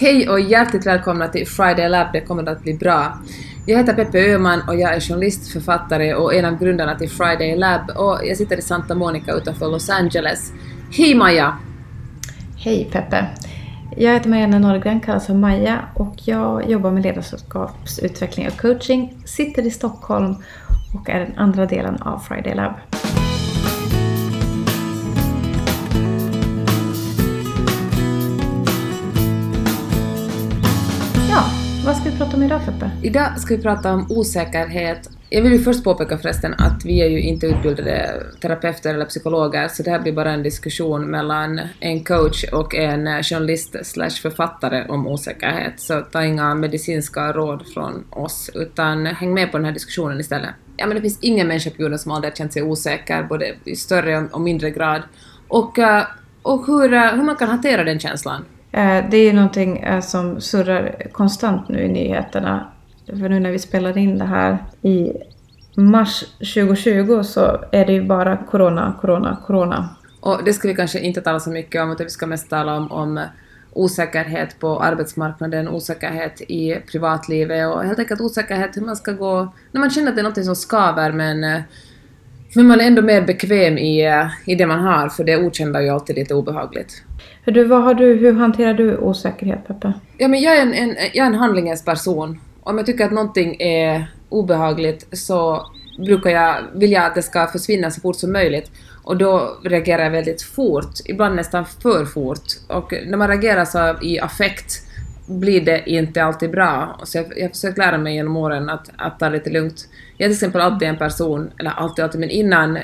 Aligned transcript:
Hej 0.00 0.28
och 0.28 0.40
hjärtligt 0.40 0.86
välkomna 0.86 1.28
till 1.28 1.46
Friday 1.46 1.88
Lab, 1.88 2.06
det 2.12 2.20
kommer 2.20 2.48
att 2.48 2.62
bli 2.62 2.74
bra. 2.74 3.18
Jag 3.66 3.78
heter 3.78 3.94
Peppe 3.94 4.18
Öhman 4.18 4.62
och 4.68 4.76
jag 4.76 4.94
är 4.94 5.00
journalist, 5.00 5.52
författare 5.52 6.14
och 6.14 6.34
en 6.34 6.44
av 6.44 6.58
grundarna 6.58 6.94
till 6.94 7.10
Friday 7.10 7.56
Lab 7.56 7.90
och 7.96 8.20
jag 8.24 8.36
sitter 8.36 8.56
i 8.56 8.62
Santa 8.62 8.94
Monica 8.94 9.32
utanför 9.32 9.66
Los 9.66 9.90
Angeles. 9.90 10.52
Hej 10.92 11.14
Maja! 11.14 11.58
Hej 12.56 12.88
Peppe! 12.92 13.26
Jag 13.96 14.12
heter 14.12 14.30
Marianne 14.30 14.58
Norrgren, 14.58 15.00
kallas 15.00 15.26
för 15.26 15.34
Maja 15.34 15.84
och 15.94 16.14
jag 16.24 16.70
jobbar 16.70 16.90
med 16.90 17.02
ledarskapsutveckling 17.02 18.46
och 18.46 18.60
coaching, 18.60 19.22
sitter 19.24 19.66
i 19.66 19.70
Stockholm 19.70 20.34
och 20.94 21.10
är 21.10 21.20
den 21.20 21.38
andra 21.38 21.66
delen 21.66 22.02
av 22.02 22.18
Friday 22.18 22.54
Lab. 22.54 22.72
Idag 32.58 32.74
Peppe? 32.74 32.90
Idag 33.02 33.38
ska 33.38 33.56
vi 33.56 33.62
prata 33.62 33.92
om 33.92 34.06
osäkerhet. 34.10 35.10
Jag 35.30 35.42
vill 35.42 35.52
ju 35.52 35.58
först 35.58 35.84
påpeka 35.84 36.18
förresten 36.18 36.54
att 36.58 36.84
vi 36.84 37.00
är 37.02 37.08
ju 37.08 37.20
inte 37.20 37.46
utbildade 37.46 38.22
terapeuter 38.40 38.94
eller 38.94 39.04
psykologer, 39.04 39.68
så 39.68 39.82
det 39.82 39.90
här 39.90 39.98
blir 39.98 40.12
bara 40.12 40.32
en 40.32 40.42
diskussion 40.42 41.10
mellan 41.10 41.60
en 41.80 42.04
coach 42.04 42.44
och 42.52 42.74
en 42.74 43.22
journalist 43.22 43.76
slash 43.82 44.10
författare 44.10 44.86
om 44.88 45.06
osäkerhet. 45.06 45.80
Så 45.80 46.00
ta 46.00 46.24
inga 46.24 46.54
medicinska 46.54 47.32
råd 47.32 47.66
från 47.74 48.04
oss, 48.10 48.50
utan 48.54 49.06
häng 49.06 49.34
med 49.34 49.50
på 49.50 49.58
den 49.58 49.64
här 49.64 49.72
diskussionen 49.72 50.20
istället. 50.20 50.50
Ja, 50.76 50.86
men 50.86 50.94
det 50.94 51.02
finns 51.02 51.18
ingen 51.20 51.48
människa 51.48 51.70
på 51.70 51.82
jorden 51.82 51.98
som 51.98 52.12
aldrig 52.12 52.32
har 52.32 52.36
känt 52.36 52.52
sig 52.52 52.62
osäker, 52.62 53.22
både 53.22 53.54
i 53.64 53.76
större 53.76 54.28
och 54.32 54.40
mindre 54.40 54.70
grad. 54.70 55.02
Och, 55.48 55.78
eh, 55.78 56.04
och 56.42 56.66
hur, 56.66 56.92
eh, 56.92 57.14
hur 57.14 57.22
man 57.22 57.36
kan 57.36 57.48
hantera 57.48 57.84
den 57.84 58.00
känslan. 58.00 58.44
Eh, 58.72 59.04
det 59.10 59.16
är 59.16 59.24
ju 59.24 59.32
någonting 59.32 59.78
eh, 59.78 60.00
som 60.00 60.40
surrar 60.40 61.06
konstant 61.12 61.68
nu 61.68 61.82
i 61.82 61.88
nyheterna. 61.88 62.66
För 63.06 63.28
nu 63.28 63.40
när 63.40 63.50
vi 63.50 63.58
spelar 63.58 63.98
in 63.98 64.18
det 64.18 64.24
här 64.24 64.58
i 64.82 65.12
mars 65.74 66.24
2020 66.38 67.22
så 67.22 67.64
är 67.72 67.86
det 67.86 67.92
ju 67.92 68.02
bara 68.02 68.36
corona, 68.36 68.94
corona, 69.00 69.36
corona. 69.46 69.88
Och 70.20 70.44
det 70.44 70.52
ska 70.52 70.68
vi 70.68 70.74
kanske 70.74 71.00
inte 71.00 71.20
tala 71.20 71.40
så 71.40 71.50
mycket 71.50 71.82
om, 71.82 71.92
utan 71.92 72.06
vi 72.06 72.10
ska 72.10 72.26
mest 72.26 72.50
tala 72.50 72.76
om, 72.76 72.92
om 72.92 73.20
osäkerhet 73.72 74.60
på 74.60 74.80
arbetsmarknaden, 74.82 75.68
osäkerhet 75.68 76.40
i 76.40 76.74
privatlivet 76.74 77.74
och 77.74 77.84
helt 77.84 77.98
enkelt 77.98 78.20
osäkerhet 78.20 78.76
hur 78.76 78.82
man 78.82 78.96
ska 78.96 79.12
gå 79.12 79.52
när 79.72 79.80
man 79.80 79.90
känner 79.90 80.08
att 80.08 80.14
det 80.14 80.20
är 80.20 80.24
något 80.24 80.44
som 80.44 80.56
skaver 80.56 81.12
men, 81.12 81.44
eh, 81.44 81.60
men 82.54 82.66
man 82.66 82.80
är 82.80 82.84
ändå 82.86 83.02
mer 83.02 83.22
bekväm 83.22 83.78
i, 83.78 84.06
eh, 84.06 84.26
i 84.46 84.54
det 84.54 84.66
man 84.66 84.80
har, 84.80 85.08
för 85.08 85.24
det 85.24 85.36
okända 85.36 85.78
är 85.78 85.82
ju 85.82 85.88
alltid 85.88 86.16
lite 86.16 86.34
obehagligt. 86.34 87.02
Hur, 87.44 87.52
du, 87.52 87.64
vad 87.64 87.82
har 87.82 87.94
du, 87.94 88.14
hur 88.14 88.32
hanterar 88.32 88.74
du 88.74 88.96
osäkerhet 88.96 89.66
Peppe? 89.66 89.92
Ja, 90.18 90.28
men 90.28 90.40
jag 90.40 90.56
är 90.56 90.62
en, 90.62 90.74
en, 90.74 90.96
jag 91.12 91.24
är 91.24 91.30
en 91.30 91.34
handlingens 91.34 91.84
person. 91.84 92.40
Om 92.60 92.76
jag 92.76 92.86
tycker 92.86 93.04
att 93.04 93.12
någonting 93.12 93.60
är 93.60 94.06
obehagligt 94.28 95.06
så 95.12 95.66
brukar 95.98 96.30
jag 96.30 96.54
vilja 96.74 97.02
att 97.02 97.14
det 97.14 97.22
ska 97.22 97.46
försvinna 97.46 97.90
så 97.90 98.00
fort 98.00 98.16
som 98.16 98.32
möjligt. 98.32 98.70
Och 99.04 99.16
då 99.16 99.58
reagerar 99.64 100.02
jag 100.02 100.10
väldigt 100.10 100.42
fort, 100.42 100.92
ibland 101.04 101.36
nästan 101.36 101.64
för 101.82 102.04
fort. 102.04 102.44
Och 102.68 102.94
när 103.06 103.16
man 103.16 103.28
reagerar 103.28 103.64
så 103.64 103.96
i 104.02 104.20
affekt 104.20 104.87
blir 105.28 105.60
det 105.60 105.90
inte 105.90 106.24
alltid 106.24 106.50
bra. 106.50 107.00
Så 107.04 107.18
jag, 107.18 107.26
jag 107.36 107.42
har 107.44 107.48
försökt 107.48 107.78
lära 107.78 107.98
mig 107.98 108.14
genom 108.14 108.36
åren 108.36 108.68
att, 108.70 108.90
att 108.96 109.18
ta 109.18 109.26
det 109.28 109.32
lite 109.32 109.50
lugnt. 109.50 109.88
Jag 110.16 110.24
är 110.24 110.28
till 110.28 110.34
exempel 110.36 110.60
alltid 110.60 110.88
en 110.88 110.96
person, 110.96 111.50
eller 111.58 111.70
alltid, 111.70 112.04
alltid, 112.04 112.20
men 112.20 112.30
innan, 112.30 112.78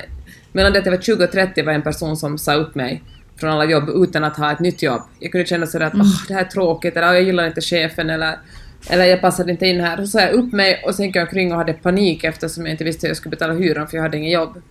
mellan 0.51 0.73
det 0.73 0.79
att 0.79 0.85
jag 0.85 0.93
var 0.95 1.01
20 1.01 1.23
och 1.23 1.31
30 1.31 1.61
var 1.63 1.71
jag 1.71 1.75
en 1.75 1.81
person 1.81 2.17
som 2.17 2.37
sa 2.37 2.53
upp 2.53 2.75
mig 2.75 3.03
från 3.39 3.49
alla 3.49 3.65
jobb 3.65 3.89
utan 3.95 4.23
att 4.23 4.37
ha 4.37 4.51
ett 4.51 4.59
nytt 4.59 4.83
jobb. 4.83 5.01
Jag 5.19 5.31
kunde 5.31 5.45
känna 5.47 5.65
sådär 5.67 5.85
att 5.85 5.93
Mm. 5.93 6.05
"Åh, 6.05 6.27
det 6.27 6.33
här 6.33 6.41
är 6.41 6.45
tråkigt, 6.45 6.97
eller 6.97 7.07
"Åh, 7.07 7.13
jag 7.13 7.23
gillar 7.23 7.47
inte 7.47 7.61
chefen, 7.61 8.09
eller, 8.09 8.35
eller 8.89 9.05
jag 9.05 9.21
passade 9.21 9.51
inte 9.51 9.67
in 9.67 9.81
här. 9.81 9.97
Så 9.97 10.07
sa 10.07 10.21
jag 10.21 10.31
upp 10.33 10.53
mig 10.53 10.83
och 10.85 10.95
sen 10.95 11.05
gick 11.05 11.15
jag 11.15 11.21
omkring 11.23 11.51
och 11.51 11.57
hade 11.57 11.73
panik 11.73 12.23
eftersom 12.23 12.65
jag 12.65 12.73
inte 12.73 12.83
visste 12.83 13.07
hur 13.07 13.09
jag 13.09 13.17
skulle 13.17 13.29
betala 13.31 13.53
hyran 13.53 13.87
för 13.87 13.97
jag 13.97 14.03
hade 14.03 14.17
inget 14.17 14.33
jobb. 14.33 14.61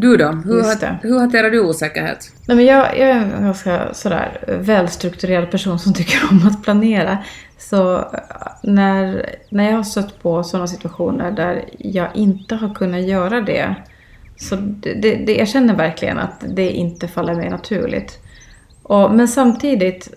Du 0.00 0.16
då? 0.16 0.28
Hur, 0.28 0.56
Just 0.56 0.82
ha- 0.82 0.88
det. 0.88 0.98
hur 1.02 1.18
hanterar 1.18 1.50
du 1.50 1.60
osäkerhet? 1.60 2.32
Nej, 2.48 2.56
men 2.56 2.66
jag, 2.66 2.98
jag 2.98 3.08
är 3.08 3.14
en 3.14 3.42
ganska 3.42 3.94
sådär 3.94 4.44
välstrukturerad 4.60 5.50
person 5.50 5.78
som 5.78 5.94
tycker 5.94 6.18
om 6.30 6.46
att 6.48 6.62
planera. 6.62 7.18
Så 7.58 7.96
eh, 7.98 8.04
när, 8.62 9.26
när 9.50 9.64
jag 9.70 9.76
har 9.76 9.82
stött 9.82 10.22
på 10.22 10.42
sådana 10.42 10.66
situationer 10.66 11.30
där 11.30 11.64
jag 11.78 12.08
inte 12.14 12.54
har 12.54 12.74
kunnat 12.74 13.02
göra 13.02 13.40
det. 13.40 13.74
Så 14.36 14.56
det, 14.56 14.94
det, 14.94 15.14
det, 15.14 15.36
jag 15.36 15.48
känner 15.48 15.74
verkligen 15.74 16.18
att 16.18 16.44
det 16.48 16.70
inte 16.70 17.08
faller 17.08 17.34
mig 17.34 17.50
naturligt. 17.50 18.18
Och, 18.82 19.10
men 19.14 19.28
samtidigt 19.28 20.14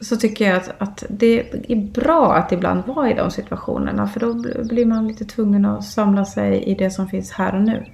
så 0.00 0.16
tycker 0.16 0.48
jag 0.48 0.56
att, 0.56 0.74
att 0.78 1.04
det 1.08 1.40
är 1.68 1.76
bra 1.92 2.34
att 2.34 2.52
ibland 2.52 2.86
vara 2.86 3.10
i 3.10 3.14
de 3.14 3.30
situationerna. 3.30 4.08
För 4.08 4.20
då 4.20 4.32
bl- 4.32 4.68
blir 4.68 4.86
man 4.86 5.08
lite 5.08 5.24
tvungen 5.24 5.64
att 5.64 5.84
samla 5.84 6.24
sig 6.24 6.62
i 6.62 6.74
det 6.74 6.90
som 6.90 7.08
finns 7.08 7.32
här 7.32 7.54
och 7.54 7.62
nu. 7.62 7.84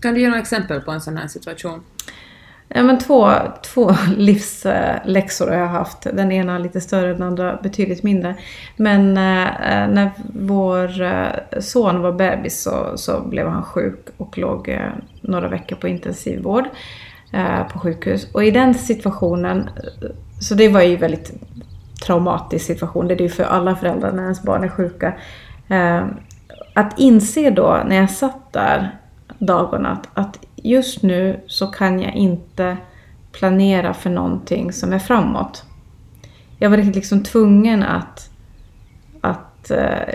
Kan 0.00 0.14
du 0.14 0.20
ge 0.20 0.28
några 0.28 0.40
exempel 0.40 0.80
på 0.80 0.90
en 0.90 1.00
sån 1.00 1.16
här 1.16 1.28
situation? 1.28 1.82
Ja, 2.68 2.82
men 2.82 2.98
två, 2.98 3.32
två 3.62 3.94
livsläxor 4.16 5.46
har 5.46 5.54
jag 5.54 5.68
haft. 5.68 6.02
Den 6.02 6.32
ena 6.32 6.58
lite 6.58 6.80
större, 6.80 7.12
den 7.12 7.22
andra 7.22 7.58
betydligt 7.62 8.02
mindre. 8.02 8.34
Men 8.76 9.16
eh, 9.16 9.46
eh 9.46 9.88
när 9.88 10.10
vår 10.34 11.02
eh, 11.02 11.60
son 11.60 12.02
var 12.02 12.12
bebis 12.12 12.62
så, 12.62 12.92
så 12.96 13.20
blev 13.20 13.48
han 13.48 13.62
sjuk 13.62 14.06
och 14.16 14.38
låg 14.38 14.68
eh, 14.68 14.90
några 15.20 15.48
veckor 15.48 15.76
på 15.76 15.88
intensivvård 15.88 16.64
eh, 17.32 17.68
på 17.72 17.78
sjukhus. 17.78 18.28
Och 18.32 18.44
i 18.44 18.50
den 18.50 18.74
situationen, 18.74 19.58
eh, 19.58 20.08
så 20.40 20.54
det 20.54 20.68
var 20.68 20.82
ju 20.82 20.96
väldigt 20.96 21.32
traumatisk 22.06 22.66
situation. 22.66 23.08
Det 23.08 23.14
är 23.14 23.18
det 23.18 23.24
ju 23.24 23.30
för 23.30 23.44
alla 23.44 23.76
föräldrar 23.76 24.12
när 24.12 24.22
ens 24.22 24.42
barn 24.42 24.64
är 24.64 24.68
sjuka. 24.68 25.14
Eh, 25.68 26.06
att 26.74 26.98
inse 26.98 27.50
då 27.50 27.82
när 27.86 27.96
jag 27.96 28.10
satt 28.10 28.52
där 28.52 28.98
dagarna 29.38 29.92
att, 29.92 30.08
att 30.14 30.38
just 30.56 31.02
nu 31.02 31.40
så 31.46 31.66
kan 31.66 32.00
jag 32.00 32.14
inte 32.14 32.76
planera 33.32 33.94
för 33.94 34.10
någonting 34.10 34.72
som 34.72 34.92
är 34.92 34.98
framåt. 34.98 35.64
Jag 36.58 36.70
var 36.70 36.76
liksom 36.76 37.22
tvungen 37.22 37.82
att, 37.82 38.30
att 39.20 39.70
eh, 39.70 40.14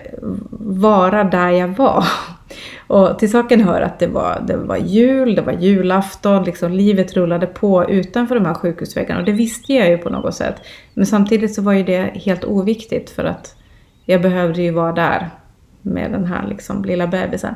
vara 0.59 1.23
där 1.23 1.49
jag 1.49 1.67
var. 1.67 2.05
Och 2.87 3.19
till 3.19 3.31
saken 3.31 3.61
hör 3.61 3.81
att 3.81 3.99
det 3.99 4.07
var, 4.07 4.43
det 4.47 4.57
var 4.57 4.77
jul, 4.77 5.35
det 5.35 5.41
var 5.41 5.53
julafton, 5.53 6.43
liksom 6.43 6.71
livet 6.71 7.13
rullade 7.13 7.47
på 7.47 7.89
utanför 7.89 8.35
de 8.35 8.45
här 8.45 8.53
sjukhusväggarna. 8.53 9.19
Och 9.19 9.25
det 9.25 9.31
visste 9.31 9.73
jag 9.73 9.89
ju 9.89 9.97
på 9.97 10.09
något 10.09 10.35
sätt. 10.35 10.55
Men 10.93 11.05
samtidigt 11.05 11.55
så 11.55 11.61
var 11.61 11.73
ju 11.73 11.83
det 11.83 12.03
helt 12.03 12.43
oviktigt 12.43 13.09
för 13.09 13.23
att 13.23 13.55
jag 14.05 14.21
behövde 14.21 14.61
ju 14.61 14.71
vara 14.71 14.91
där 14.91 15.29
med 15.81 16.11
den 16.11 16.25
här 16.25 16.47
liksom 16.47 16.85
lilla 16.85 17.07
bebisen. 17.07 17.53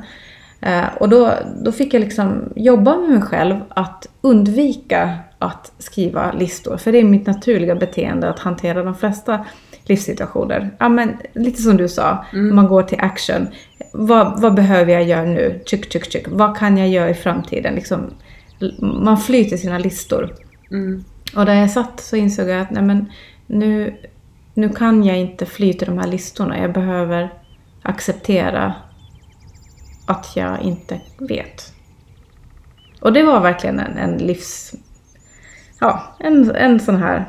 Eh, 0.61 0.85
och 0.99 1.09
då, 1.09 1.33
då 1.61 1.71
fick 1.71 1.93
jag 1.93 1.99
liksom 1.99 2.53
jobba 2.55 2.97
med 2.97 3.09
mig 3.09 3.21
själv 3.21 3.55
att 3.69 4.07
undvika 4.21 5.19
att 5.39 5.71
skriva 5.77 6.31
listor. 6.31 6.77
För 6.77 6.91
det 6.91 6.97
är 6.97 7.03
mitt 7.03 7.27
naturliga 7.27 7.75
beteende 7.75 8.29
att 8.29 8.39
hantera 8.39 8.83
de 8.83 8.95
flesta 8.95 9.45
livssituationer. 9.83 10.69
Ja, 10.79 10.89
men, 10.89 11.17
lite 11.33 11.61
som 11.61 11.77
du 11.77 11.87
sa, 11.87 12.25
man 12.33 12.67
går 12.67 12.83
till 12.83 12.99
action. 13.01 13.47
Vad, 13.93 14.41
vad 14.41 14.53
behöver 14.53 14.93
jag 14.93 15.03
göra 15.03 15.25
nu? 15.25 15.61
Tjuk, 15.65 15.91
tjuk, 15.91 16.11
tjuk. 16.11 16.25
Vad 16.29 16.57
kan 16.57 16.77
jag 16.77 16.89
göra 16.89 17.09
i 17.09 17.13
framtiden? 17.13 17.75
Liksom, 17.75 17.99
man 18.79 19.17
flyr 19.17 19.43
till 19.43 19.61
sina 19.61 19.77
listor. 19.77 20.33
Mm. 20.71 21.03
Och 21.35 21.45
där 21.45 21.53
jag 21.53 21.71
satt 21.71 21.99
så 21.99 22.15
insåg 22.15 22.49
jag 22.49 22.61
att 22.61 22.71
nej 22.71 22.83
men, 22.83 23.11
nu, 23.47 23.95
nu 24.53 24.69
kan 24.69 25.03
jag 25.03 25.17
inte 25.17 25.45
fly 25.45 25.73
till 25.73 25.87
de 25.87 25.97
här 25.97 26.07
listorna. 26.07 26.59
Jag 26.59 26.73
behöver 26.73 27.33
acceptera 27.81 28.73
att 30.05 30.31
jag 30.35 30.61
inte 30.61 31.01
vet. 31.17 31.73
Och 32.99 33.13
det 33.13 33.23
var 33.23 33.39
verkligen 33.41 33.79
en, 33.79 33.97
en 33.97 34.17
livs... 34.17 34.73
Ja, 35.79 36.15
en, 36.19 36.55
en 36.55 36.79
sån 36.79 36.95
här 36.95 37.25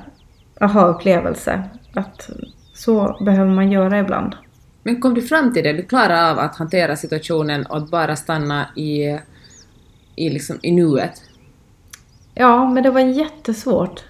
aha-upplevelse. 0.61 1.62
Att 1.95 2.31
så 2.75 3.17
behöver 3.25 3.50
man 3.50 3.73
göra 3.73 3.99
ibland. 3.99 4.37
Men 4.83 5.00
kom 5.00 5.15
du 5.15 5.23
fram 5.23 5.53
till 5.53 5.65
det? 5.65 5.73
Du 5.73 5.83
klarade 5.83 6.31
av 6.31 6.39
att 6.39 6.56
hantera 6.56 6.97
situationen 6.97 7.67
och 7.67 7.77
att 7.77 7.91
bara 7.91 8.17
stanna 8.17 8.67
i, 8.77 9.19
i, 10.17 10.31
liksom, 10.31 10.59
i 10.62 10.73
nuet? 10.73 11.23
Ja, 12.35 12.71
men 12.71 12.83
det 12.83 12.91
var 12.91 13.00
jättesvårt. 13.00 14.05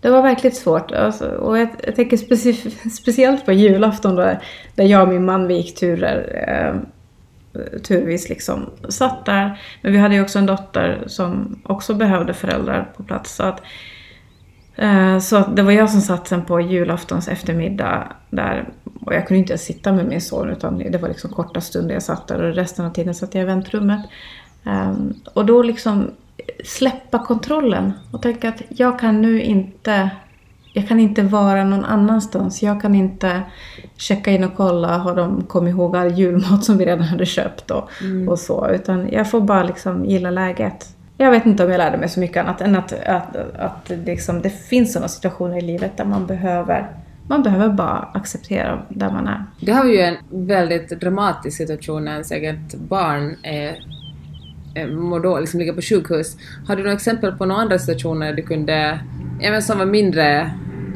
Det 0.00 0.10
var 0.10 0.22
verkligt 0.22 0.56
svårt. 0.56 0.92
Alltså, 0.92 1.28
och 1.28 1.58
jag, 1.58 1.68
jag 1.84 1.96
tänker 1.96 2.16
speci- 2.16 2.88
speciellt 3.02 3.44
på 3.44 3.52
julafton 3.52 4.16
där, 4.16 4.44
där 4.74 4.84
jag 4.84 5.02
och 5.02 5.08
min 5.08 5.24
man 5.24 5.46
vi 5.46 5.54
gick 5.54 5.74
turer. 5.74 6.44
Eh, 6.48 6.80
Eh, 7.54 7.80
turvis 7.80 8.28
liksom 8.28 8.70
satt 8.88 9.24
där. 9.24 9.60
Men 9.82 9.92
vi 9.92 9.98
hade 9.98 10.14
ju 10.14 10.22
också 10.22 10.38
en 10.38 10.46
dotter 10.46 11.04
som 11.06 11.60
också 11.64 11.94
behövde 11.94 12.34
föräldrar 12.34 12.92
på 12.96 13.02
plats. 13.02 13.34
Så, 13.34 13.42
att, 13.42 13.62
eh, 14.76 15.18
så 15.18 15.36
att 15.36 15.56
det 15.56 15.62
var 15.62 15.72
jag 15.72 15.90
som 15.90 16.00
satt 16.00 16.28
sen 16.28 16.44
på 16.44 16.60
julaftons 16.60 17.28
eftermiddag 17.28 18.12
där. 18.30 18.68
Och 19.00 19.14
jag 19.14 19.26
kunde 19.26 19.38
inte 19.38 19.52
ens 19.52 19.64
sitta 19.64 19.92
med 19.92 20.06
min 20.06 20.20
son 20.20 20.50
utan 20.50 20.78
det 20.78 20.98
var 20.98 21.08
liksom 21.08 21.30
korta 21.30 21.60
stunder 21.60 21.94
jag 21.94 22.02
satt 22.02 22.26
där 22.26 22.42
och 22.42 22.54
resten 22.54 22.84
av 22.84 22.90
tiden 22.90 23.14
satt 23.14 23.34
jag 23.34 23.42
i 23.42 23.46
väntrummet. 23.46 24.00
Eh, 24.66 24.94
och 25.34 25.46
då 25.46 25.62
liksom 25.62 26.10
släppa 26.64 27.18
kontrollen 27.18 27.92
och 28.10 28.22
tänka 28.22 28.48
att 28.48 28.62
jag 28.68 28.98
kan 28.98 29.22
nu 29.22 29.42
inte 29.42 30.10
jag 30.72 30.88
kan 30.88 31.00
inte 31.00 31.22
vara 31.22 31.64
någon 31.64 31.84
annanstans. 31.84 32.62
Jag 32.62 32.82
kan 32.82 32.94
inte 32.94 33.42
checka 33.96 34.30
in 34.30 34.44
och 34.44 34.56
kolla, 34.56 34.98
har 34.98 35.16
de 35.16 35.42
kommit 35.42 35.70
ihåg 35.70 35.96
all 35.96 36.12
julmat 36.12 36.64
som 36.64 36.78
vi 36.78 36.84
redan 36.84 37.04
hade 37.04 37.26
köpt 37.26 37.70
och, 37.70 37.90
mm. 38.00 38.28
och 38.28 38.38
så. 38.38 38.68
Utan 38.68 39.08
jag 39.12 39.30
får 39.30 39.40
bara 39.40 39.62
liksom 39.62 40.04
gilla 40.04 40.30
läget. 40.30 40.86
Jag 41.16 41.30
vet 41.30 41.46
inte 41.46 41.64
om 41.64 41.70
jag 41.70 41.78
lärde 41.78 41.98
mig 41.98 42.08
så 42.08 42.20
mycket 42.20 42.44
annat 42.44 42.60
än 42.60 42.76
att, 42.76 42.92
att, 42.92 43.36
att 43.36 43.90
liksom, 44.06 44.42
det 44.42 44.50
finns 44.50 44.92
sådana 44.92 45.08
situationer 45.08 45.58
i 45.58 45.60
livet 45.60 45.96
där 45.96 46.04
man 46.04 46.26
behöver 46.26 46.88
man 47.28 47.42
behöver 47.42 47.68
bara 47.68 48.08
acceptera 48.14 48.82
där 48.88 49.10
man 49.10 49.28
är. 49.28 49.44
Det 49.60 49.72
har 49.72 49.84
ju 49.84 50.00
en 50.00 50.16
väldigt 50.30 51.00
dramatisk 51.00 51.56
situation 51.56 52.04
när 52.04 52.12
ens 52.12 52.30
eget 52.30 52.74
barn 52.74 53.36
är, 53.42 53.76
Eh, 54.74 54.86
mår 54.86 55.20
då, 55.20 55.40
liksom 55.40 55.60
ligger 55.60 55.72
på 55.72 55.82
sjukhus. 55.82 56.36
Har 56.66 56.76
du 56.76 56.82
några 56.82 56.96
exempel 56.96 57.32
på 57.32 57.44
några 57.44 57.62
andra 57.62 57.78
situationer 57.78 58.32
du 58.32 58.42
kunde, 58.42 59.00
även 59.40 59.62
som 59.62 59.78
var 59.78 59.86
mindre 59.86 60.50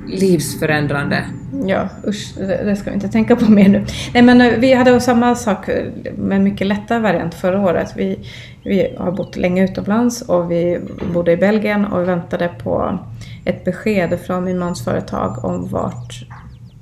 livsförändrande? 0.09 1.25
Ja, 1.67 1.89
usch, 2.07 2.35
det, 2.39 2.77
ska 2.77 2.91
vi 2.91 2.95
inte 2.95 3.09
tänka 3.09 3.37
på 3.37 3.51
mer 3.51 3.69
nu. 3.69 3.85
Nej 4.15 4.23
men 4.23 4.41
eh, 4.41 4.59
vi 4.59 4.75
hade 4.75 5.01
samma 5.01 5.35
sak 5.35 5.69
med 6.17 6.41
mycket 6.41 6.67
lättare 6.67 6.99
variant 6.99 7.35
förra 7.35 7.61
året. 7.61 7.93
Vi, 7.97 8.19
vi 8.65 8.97
har 8.99 9.13
bott 9.13 9.37
länge 9.37 9.65
utomlands 9.65 10.23
och 10.23 10.51
vi 10.51 10.81
bodde 11.15 11.33
i 11.33 11.37
Belgien 11.37 11.85
och 11.85 12.01
vi 12.01 12.05
väntade 12.05 12.49
på 12.63 12.99
ett 13.45 13.65
besked 13.65 14.21
från 14.27 14.45
min 14.45 14.59
mans 14.59 14.85
företag 14.85 15.45
om 15.45 15.69
vart 15.69 16.27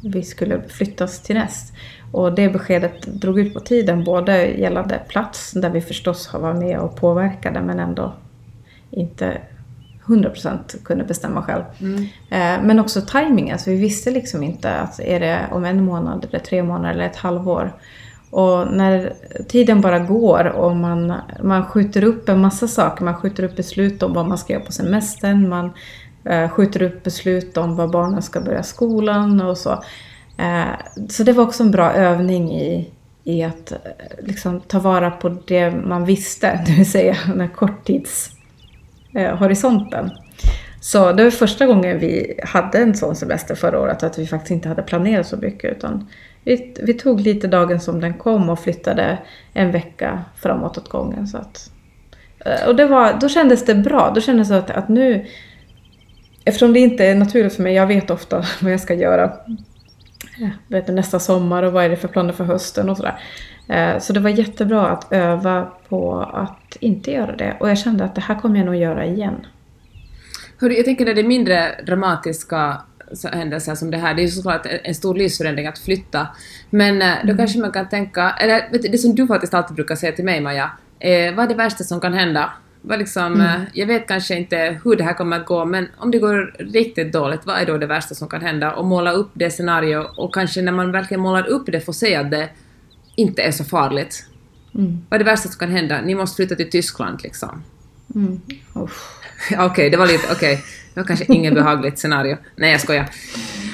vi 0.03 0.23
skulle 0.23 0.61
flyttas 0.69 1.23
till 1.23 1.37
näst. 1.37 1.73
Och 2.15 2.33
det 2.33 2.49
beskedet 2.49 3.07
drog 3.07 3.39
ut 3.39 3.55
på 3.55 3.61
tiden, 3.61 4.05
både 4.05 4.47
gällande 4.47 5.01
plats, 5.09 5.51
där 5.51 5.71
vi 5.71 5.81
förstås 5.81 6.27
har 6.27 6.41
varit 6.41 6.59
med 6.59 6.79
och 6.79 6.97
påverkade, 6.97 7.61
men 7.61 7.81
ändå 7.81 8.13
inte 8.91 9.39
100% 10.05 10.85
kunde 10.85 11.05
bestämma 11.05 11.43
själv. 11.43 11.63
Mm. 11.81 12.03
Eh, 12.31 12.67
men 12.67 12.81
också 12.81 13.01
tajmingen, 13.01 13.59
så 13.59 13.71
vi 13.71 13.77
visste 13.77 14.11
liksom 14.11 14.43
inte 14.43 14.75
att 14.75 15.01
är 15.01 15.21
det 15.21 15.41
om 15.51 15.65
en 15.65 15.85
månad, 15.85 16.27
eller 16.29 16.39
tre 16.39 16.63
månader 16.63 16.95
eller 16.95 17.05
ett 17.05 17.17
halvår. 17.17 17.73
Och 18.31 18.73
när 18.73 19.13
tiden 19.49 19.81
bara 19.81 19.99
går 19.99 20.45
och 20.45 20.77
man, 20.77 21.13
man 21.43 21.67
skjuter 21.67 22.05
upp 22.05 22.29
en 22.29 22.41
massa 22.41 22.69
saker, 22.69 23.05
man 23.05 23.17
skjuter 23.17 23.45
upp 23.45 23.57
beslut 23.57 24.03
om 24.03 24.13
vad 24.13 24.27
man 24.27 24.39
ska 24.39 24.53
göra 24.53 24.65
på 24.65 24.73
semestern, 24.73 25.49
man 25.49 25.71
eh, 26.25 26.49
skjuter 26.49 26.83
upp 26.83 27.03
beslut 27.03 27.57
om 27.57 27.77
var 27.77 27.89
barnen 27.89 28.23
ska 28.23 28.41
börja 28.41 28.63
skolan 28.63 29.41
och 29.41 29.59
så. 29.59 29.83
Eh, 30.39 30.73
så 31.09 31.23
det 31.23 31.33
var 31.33 31.45
också 31.45 31.63
en 31.63 31.71
bra 31.71 31.93
övning 31.93 32.53
i, 32.53 32.91
i 33.25 33.43
att 33.43 33.73
eh, 33.73 33.79
liksom, 34.19 34.61
ta 34.61 34.79
vara 34.79 35.11
på 35.11 35.29
det 35.29 35.71
man 35.71 36.05
visste, 36.05 36.61
det 36.67 36.73
vill 36.73 36.91
säga 36.91 37.17
den 37.27 37.41
här 37.41 37.49
korttidshorisonten. 37.49 40.05
Eh, 40.05 40.13
så 40.81 41.13
det 41.13 41.25
var 41.25 41.31
första 41.31 41.67
gången 41.67 41.99
vi 41.99 42.41
hade 42.43 42.79
en 42.79 42.95
sån 42.95 43.17
semester 43.17 43.55
förra 43.55 43.81
året, 43.81 44.03
att 44.03 44.19
vi 44.19 44.27
faktiskt 44.27 44.51
inte 44.51 44.69
hade 44.69 44.83
planerat 44.83 45.27
så 45.27 45.37
mycket. 45.37 45.77
Utan 45.77 46.09
vi, 46.45 46.75
vi 46.83 46.95
tog 46.95 47.21
lite 47.21 47.47
dagen 47.47 47.81
som 47.81 48.01
den 48.01 48.15
kom 48.15 48.51
och 48.51 48.61
flyttade 48.61 49.19
en 49.53 49.71
vecka 49.71 50.25
framåt 50.37 50.79
åt 50.79 50.89
gången. 50.89 51.27
Så 51.27 51.39
att, 51.39 51.71
eh, 52.45 52.69
och 52.69 52.77
det 52.77 52.87
var, 52.87 53.19
då 53.21 53.29
kändes 53.29 53.65
det 53.65 53.75
bra. 53.75 54.13
Då 54.15 54.21
kändes 54.21 54.49
det 54.49 54.59
att, 54.59 54.71
att 54.71 54.89
nu, 54.89 55.27
eftersom 56.45 56.73
det 56.73 56.81
inte 56.81 57.07
är 57.07 57.15
naturligt 57.15 57.55
för 57.55 57.63
mig, 57.63 57.75
jag 57.75 57.87
vet 57.87 58.11
ofta 58.11 58.45
vad 58.61 58.73
jag 58.73 58.81
ska 58.81 58.95
göra 58.95 59.33
vet, 60.69 60.89
nästa 60.89 61.19
sommar 61.19 61.63
och 61.63 61.73
vad 61.73 61.85
är 61.85 61.89
det 61.89 61.97
för 61.97 62.09
planer 62.09 62.33
för 62.33 62.45
hösten 62.45 62.91
och 62.91 62.97
sådär. 62.97 63.21
Eh, 63.69 63.99
så 63.99 64.13
det 64.13 64.21
var 64.21 64.31
jättebra 64.31 64.89
att 64.89 65.13
öva 65.13 65.71
på 65.89 66.21
att 66.21 66.77
inte 66.81 67.11
göra 67.11 67.37
det. 67.37 67.57
Och 67.61 67.71
jag 67.71 67.79
kände 67.79 68.05
att 68.05 68.15
det 68.15 68.21
här 68.21 68.35
kommer 68.35 68.57
jag 68.57 68.67
nog 68.67 68.77
göra 68.77 69.07
igen. 69.07 69.47
Hörru, 70.61 70.75
jag 70.75 70.85
tänker 70.85 71.05
när 71.05 71.15
det 71.15 71.21
är 71.21 71.29
mindre 71.29 71.83
dramatiska 71.87 72.81
händelser 73.33 73.75
som 73.75 73.91
det 73.91 73.97
här, 73.97 74.15
det 74.15 74.21
är 74.21 74.25
ju 74.25 74.31
såklart 74.31 74.67
en 74.85 74.95
stor 74.95 75.15
livsförändring 75.15 75.67
att 75.67 75.79
flytta. 75.79 76.29
Men 76.71 77.03
eh, 77.03 77.15
då 77.23 77.31
mm. 77.31 77.37
kanske 77.37 77.59
man 77.59 77.73
kan 77.73 77.89
tänka, 77.89 78.31
eller 78.31 78.71
vet 78.73 78.83
du, 78.83 78.89
det 78.89 78.99
som 78.99 79.15
du 79.15 79.27
faktiskt 79.27 79.55
alltid 79.55 79.75
brukar 79.75 79.97
säga 79.97 80.13
till 80.13 80.25
mig 80.25 80.41
Maja, 80.41 80.71
eh, 80.99 81.35
vad 81.35 81.45
är 81.45 81.49
det 81.49 81.55
värsta 81.55 81.85
som 81.85 82.01
kan 82.01 82.15
hända? 82.15 82.53
Vad 82.87 82.99
liksom, 82.99 83.27
mm. 83.27 83.41
Eh, 83.41 83.61
jag 83.73 83.87
vet 83.87 84.09
kanske 84.09 84.37
inte 84.37 84.81
hur 84.85 84.97
det 84.97 85.05
här 85.05 85.15
kommer 85.15 85.37
att 85.37 85.47
gå, 85.47 85.65
men 85.65 85.89
om 85.97 86.11
det 86.11 86.19
går 86.19 86.55
riktigt 86.59 87.13
dåligt, 87.13 87.41
vad 87.45 87.59
är 87.59 87.67
då 87.67 87.79
det 87.79 87.87
värsta 87.87 88.15
som 88.15 88.29
kan 88.29 88.41
hända? 88.43 88.73
Och 88.73 88.85
måla 88.85 89.13
upp 89.13 89.31
det 89.35 89.51
scenario 89.51 89.97
och 90.17 90.35
kanske 90.35 90.63
när 90.63 90.73
man 90.73 90.93
verkligen 90.93 91.21
målar 91.21 91.47
upp 91.47 91.63
det 91.67 91.81
få 91.81 91.93
se 91.93 92.15
att 92.15 92.31
det 92.31 92.49
inte 93.17 93.43
är 93.43 93.53
så 93.53 93.65
farligt. 93.65 94.27
Mm. 94.75 95.05
Vad 95.09 95.21
är 95.21 95.25
det 95.25 95.31
värsta 95.31 95.49
som 95.49 95.59
kan 95.59 95.71
hända? 95.71 96.01
Ni 96.01 96.15
måste 96.15 96.37
flytta 96.37 96.55
till 96.55 96.71
Tyskland 96.71 97.23
liksom. 97.23 97.63
Mm. 98.15 98.41
Okej, 98.75 99.67
okay, 99.67 99.91
det 99.91 99.97
var 99.97 100.07
lite, 100.07 100.25
okej. 100.33 100.53
Okay. 100.53 100.65
Det 100.95 101.01
var 101.01 101.07
kanske 101.07 101.25
inget 101.29 101.55
behagligt 101.55 101.99
scenario. 101.99 102.37
Nej, 102.57 102.73
jag 102.73 102.81
skojar. 102.81 103.07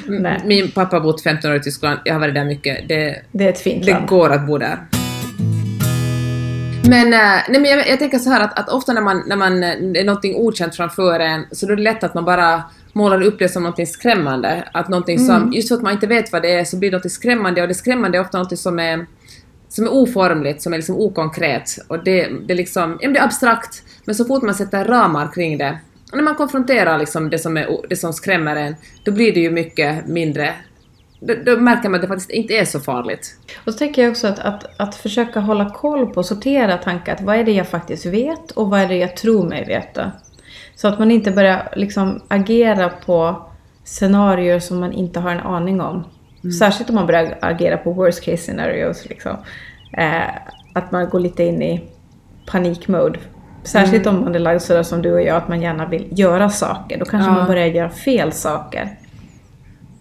Nej. 0.09 0.41
Min 0.45 0.71
pappa 0.71 0.97
har 0.97 1.01
bott 1.01 1.23
15 1.23 1.51
år 1.51 1.57
i 1.57 1.61
Tyskland, 1.61 1.99
jag 2.05 2.15
har 2.15 2.21
varit 2.21 2.35
där 2.35 2.45
mycket. 2.45 2.89
Det, 2.89 3.23
det 3.33 3.45
är 3.45 3.49
ett 3.49 3.61
fint 3.61 3.87
Det 3.87 3.93
land. 3.93 4.09
går 4.09 4.31
att 4.33 4.47
bo 4.47 4.59
där. 4.59 4.79
Men, 6.89 7.13
äh, 7.13 7.19
nej, 7.49 7.61
men 7.61 7.65
jag, 7.65 7.89
jag, 7.89 7.99
tänker 7.99 8.19
så 8.19 8.31
här 8.31 8.41
att, 8.41 8.59
att 8.59 8.69
ofta 8.69 8.93
när 8.93 9.01
man, 9.01 9.23
när 9.27 9.37
man 9.37 9.61
det 9.61 10.01
är 10.01 10.05
någonting 10.05 10.37
okänt 10.37 10.77
framför 10.77 11.21
en 11.21 11.47
så 11.53 11.67
då 11.67 11.73
är 11.73 11.77
det 11.77 11.83
lätt 11.83 12.05
att 12.05 12.15
man 12.15 12.25
bara 12.25 12.63
målar 12.93 13.23
upp 13.23 13.39
det 13.39 13.49
som 13.49 13.63
någonting 13.63 13.87
skrämmande. 13.87 14.69
Att 14.73 14.89
någonting 14.89 15.19
som, 15.19 15.37
mm. 15.37 15.53
just 15.53 15.69
för 15.69 15.77
att 15.77 15.83
man 15.83 15.93
inte 15.93 16.07
vet 16.07 16.33
vad 16.33 16.43
det 16.43 16.53
är 16.53 16.65
så 16.65 16.77
blir 16.77 16.91
det 16.91 16.97
något 16.97 17.13
skrämmande 17.13 17.63
och 17.63 17.69
det 17.69 17.75
skrämmande 17.75 18.19
är 18.19 18.23
ofta 18.23 18.39
något 18.39 18.59
som 18.59 18.79
är 18.79 19.07
som 19.69 19.85
är 19.85 19.91
oformligt, 19.93 20.63
som 20.63 20.73
är 20.73 20.77
liksom 20.77 20.97
okonkret. 20.97 21.71
Och 21.89 22.05
det, 22.05 22.29
det, 22.47 22.53
är 22.53 22.57
liksom, 22.57 22.99
det 23.01 23.07
är 23.07 23.25
abstrakt, 23.25 23.83
men 24.05 24.15
så 24.15 24.25
fort 24.25 24.43
man 24.43 24.55
sätter 24.55 24.85
ramar 24.85 25.33
kring 25.33 25.59
det, 25.59 25.79
och 26.11 26.17
när 26.17 26.25
man 26.25 26.35
konfronterar 26.35 26.99
liksom 26.99 27.31
det, 27.31 27.39
som 27.39 27.57
är, 27.57 27.81
det 27.89 27.97
som 27.97 28.13
skrämmer 28.13 28.57
en, 28.57 28.77
då 29.05 29.13
blir 29.13 29.33
det 29.33 29.41
ju 29.41 29.51
mycket 29.51 30.07
mindre 30.07 30.55
då, 31.21 31.35
då, 31.47 31.57
märker 31.57 31.89
man 31.89 31.95
att 31.95 32.03
det 32.03 32.09
faktiskt 32.09 32.31
inte 32.31 32.55
är 32.55 32.65
så 32.65 32.81
farligt. 32.81 33.37
Och 33.67 33.73
så 33.73 33.79
tänker 33.79 34.03
jag 34.03 34.11
också 34.11 34.27
att, 34.27 34.39
att, 34.39 34.81
att 34.81 34.95
försöka 34.95 35.41
hålla 35.41 35.71
koll 35.71 36.07
på, 36.07 36.23
sortera 36.23 36.79
tankar. 36.79 37.19
Vad 37.21 37.37
är 37.37 37.45
det 37.45 37.53
jag 37.53 37.69
faktiskt 37.69 38.07
vet 38.07 38.51
och 38.51 38.71
vad 38.71 38.81
är 38.81 38.89
det 38.89 38.97
jag 38.97 39.17
tror 39.17 39.49
mig 39.49 39.65
veta? 39.65 40.13
Så 40.75 40.89
att 40.89 40.99
man 40.99 41.11
inte 41.11 41.31
börjar 41.31 41.69
liksom 41.77 42.21
agera 42.29 42.89
på 42.89 43.47
scenarier 43.85 44.59
som 44.59 44.81
man 44.81 44.93
inte 44.93 45.21
har 45.21 45.31
en 45.31 45.41
aning 45.41 45.81
om. 45.81 46.05
Mm. 46.45 46.53
Särskilt 46.53 46.89
om 46.91 46.95
man 46.95 47.07
börjar 47.07 47.39
agera 47.41 47.77
på 47.77 47.93
worst 47.93 48.25
case 48.25 48.37
scenarios. 48.37 49.09
Liksom. 49.09 49.37
Eh, 49.93 50.23
att 50.73 50.93
man 50.93 51.09
går 51.09 51.21
lite 51.21 51.45
in 51.45 51.63
i 51.63 51.85
panikmode. 52.47 53.19
Särskilt 53.63 54.07
mm. 54.07 54.19
om 54.19 54.25
man 54.25 54.35
är 54.35 54.39
lagd 54.39 54.63
sådär 54.63 54.83
som 54.83 55.03
du 55.03 55.13
och 55.13 55.23
jag, 55.23 55.37
att 55.37 55.49
man 55.49 55.63
gärna 55.63 55.87
vill 55.87 56.09
göra 56.11 56.51
saker. 56.51 56.99
Då 56.99 57.05
kanske 57.05 57.31
ja. 57.31 57.35
man 57.35 57.47
börjar 57.47 57.67
göra 57.67 57.91
fel 57.91 58.33
saker. 58.33 58.97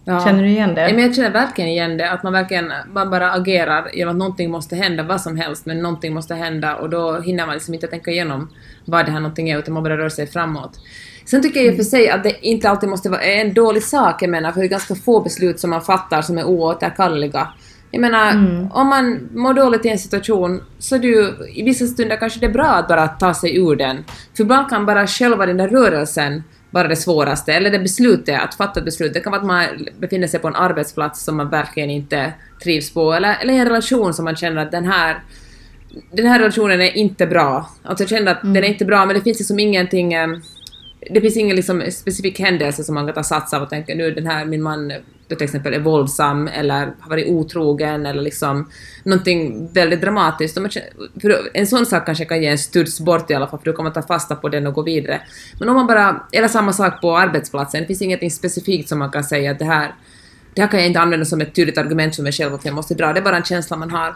Ja. 0.05 0.19
Känner 0.25 0.43
du 0.43 0.49
igen 0.49 0.75
det? 0.75 0.81
Ja, 0.81 0.95
men 0.95 1.03
jag 1.03 1.15
känner 1.15 1.31
verkligen 1.31 1.69
igen 1.69 1.97
det, 1.97 2.11
att 2.11 2.23
man 2.23 2.33
verkligen 2.33 2.71
man 2.93 3.09
bara 3.09 3.31
agerar 3.31 3.89
genom 3.93 4.11
att 4.11 4.17
någonting 4.17 4.51
måste 4.51 4.75
hända, 4.75 5.03
vad 5.03 5.21
som 5.21 5.37
helst, 5.37 5.65
men 5.65 5.79
någonting 5.79 6.13
måste 6.13 6.35
hända 6.35 6.75
och 6.75 6.89
då 6.89 7.19
hinner 7.19 7.45
man 7.45 7.55
liksom 7.55 7.73
inte 7.73 7.87
tänka 7.87 8.11
igenom 8.11 8.49
vad 8.85 9.05
det 9.05 9.11
här 9.11 9.19
någonting 9.19 9.49
är, 9.49 9.59
utan 9.59 9.73
man 9.73 9.83
börjar 9.83 9.97
röra 9.97 10.09
sig 10.09 10.27
framåt. 10.27 10.79
Sen 11.25 11.41
tycker 11.41 11.59
jag 11.59 11.67
i 11.67 11.71
och 11.71 11.75
för 11.75 11.83
sig 11.83 12.09
att 12.09 12.23
det 12.23 12.47
inte 12.47 12.69
alltid 12.69 12.89
måste 12.89 13.09
vara 13.09 13.21
en 13.21 13.53
dålig 13.53 13.83
sak, 13.83 14.21
jag 14.21 14.29
menar, 14.29 14.51
för 14.51 14.59
det 14.59 14.67
är 14.67 14.69
ganska 14.69 14.95
få 14.95 15.21
beslut 15.21 15.59
som 15.59 15.69
man 15.69 15.81
fattar 15.81 16.21
som 16.21 16.37
är 16.37 16.43
oåterkalleliga. 16.43 17.47
Jag 17.91 18.01
menar, 18.01 18.31
mm. 18.31 18.71
om 18.71 18.87
man 18.87 19.29
mår 19.33 19.53
dåligt 19.53 19.85
i 19.85 19.89
en 19.89 19.99
situation 19.99 20.63
så 20.79 20.95
är 20.95 20.99
det 20.99 21.07
ju, 21.07 21.33
i 21.53 21.63
vissa 21.63 21.85
stunder 21.85 22.15
kanske 22.15 22.39
det 22.39 22.45
är 22.45 22.51
bra 22.51 22.65
att 22.65 22.87
bara 22.87 23.07
ta 23.07 23.33
sig 23.33 23.57
ur 23.57 23.75
den. 23.75 24.03
För 24.37 24.43
ibland 24.43 24.69
kan 24.69 24.85
bara 24.85 25.07
själva 25.07 25.45
den 25.45 25.57
där 25.57 25.67
rörelsen 25.67 26.43
vara 26.71 26.87
det 26.87 26.95
svåraste, 26.95 27.53
eller 27.53 27.71
det 27.71 27.79
beslutet, 27.79 28.41
att 28.41 28.55
fatta 28.55 28.79
ett 28.79 28.85
beslut. 28.85 29.13
Det 29.13 29.19
kan 29.19 29.31
vara 29.31 29.41
att 29.41 29.47
man 29.47 29.87
befinner 29.99 30.27
sig 30.27 30.39
på 30.39 30.47
en 30.47 30.55
arbetsplats 30.55 31.23
som 31.23 31.37
man 31.37 31.49
verkligen 31.49 31.89
inte 31.89 32.33
trivs 32.63 32.93
på, 32.93 33.13
eller, 33.13 33.37
eller 33.41 33.53
en 33.53 33.65
relation 33.65 34.13
som 34.13 34.25
man 34.25 34.35
känner 34.35 34.61
att 34.61 34.71
den 34.71 34.85
här 34.85 35.19
den 36.11 36.25
här 36.25 36.39
relationen 36.39 36.81
är 36.81 36.97
inte 36.97 37.27
bra. 37.27 37.69
Alltså 37.83 38.03
jag 38.03 38.09
känner 38.09 38.31
att 38.31 38.43
mm. 38.43 38.53
den 38.53 38.63
är 38.63 38.67
inte 38.67 38.85
bra, 38.85 39.05
men 39.05 39.15
det 39.15 39.21
finns 39.21 39.39
liksom 39.39 39.59
ingenting 39.59 40.13
eh, 40.13 40.27
det 41.09 41.21
finns 41.21 41.37
ingen 41.37 41.55
liksom 41.55 41.83
specifik 41.91 42.39
händelse 42.39 42.83
som 42.83 42.95
man 42.95 43.05
kan 43.05 43.15
ta 43.15 43.23
sats 43.23 43.53
av 43.53 43.63
och 43.63 43.69
tänka 43.69 43.95
nu 43.95 44.11
den 44.11 44.27
här, 44.27 44.45
min 44.45 44.61
man 44.61 44.93
då 45.29 45.35
till 45.35 45.45
exempel 45.45 45.73
är 45.73 45.79
våldsam 45.79 46.47
eller 46.47 46.93
har 46.99 47.09
varit 47.09 47.27
otrogen 47.27 48.05
eller 48.05 48.21
liksom 48.21 48.69
någonting 49.03 49.69
väldigt 49.73 50.01
dramatiskt. 50.01 50.57
För 51.21 51.49
en 51.53 51.67
sån 51.67 51.85
sak 51.85 52.05
kanske 52.05 52.25
kan 52.25 52.41
ge 52.41 52.47
en 52.47 52.57
studs 52.57 52.99
bort 52.99 53.31
i 53.31 53.33
alla 53.33 53.47
fall 53.47 53.59
för 53.59 53.65
då 53.65 53.73
kan 53.73 53.83
man 53.83 53.93
ta 53.93 54.01
fasta 54.01 54.35
på 54.35 54.49
den 54.49 54.67
och 54.67 54.73
gå 54.73 54.81
vidare. 54.81 55.21
Men 55.59 55.69
om 55.69 55.75
man 55.75 55.87
bara, 55.87 56.23
eller 56.31 56.47
samma 56.47 56.73
sak 56.73 57.01
på 57.01 57.17
arbetsplatsen, 57.17 57.81
det 57.81 57.87
finns 57.87 58.01
ingenting 58.01 58.31
specifikt 58.31 58.89
som 58.89 58.99
man 58.99 59.11
kan 59.11 59.23
säga 59.23 59.51
att 59.51 59.59
det 59.59 59.65
här, 59.65 59.95
det 60.53 60.61
här 60.61 60.69
kan 60.69 60.79
jag 60.79 60.87
inte 60.87 60.99
använda 60.99 61.25
som 61.25 61.41
ett 61.41 61.55
tydligt 61.55 61.77
argument 61.77 62.15
för 62.15 62.23
mig 62.23 62.31
själv 62.31 62.53
att 62.53 62.65
jag 62.65 62.75
måste 62.75 62.93
dra, 62.93 63.13
det 63.13 63.19
är 63.19 63.23
bara 63.23 63.37
en 63.37 63.43
känsla 63.43 63.77
man 63.77 63.91
har. 63.91 64.15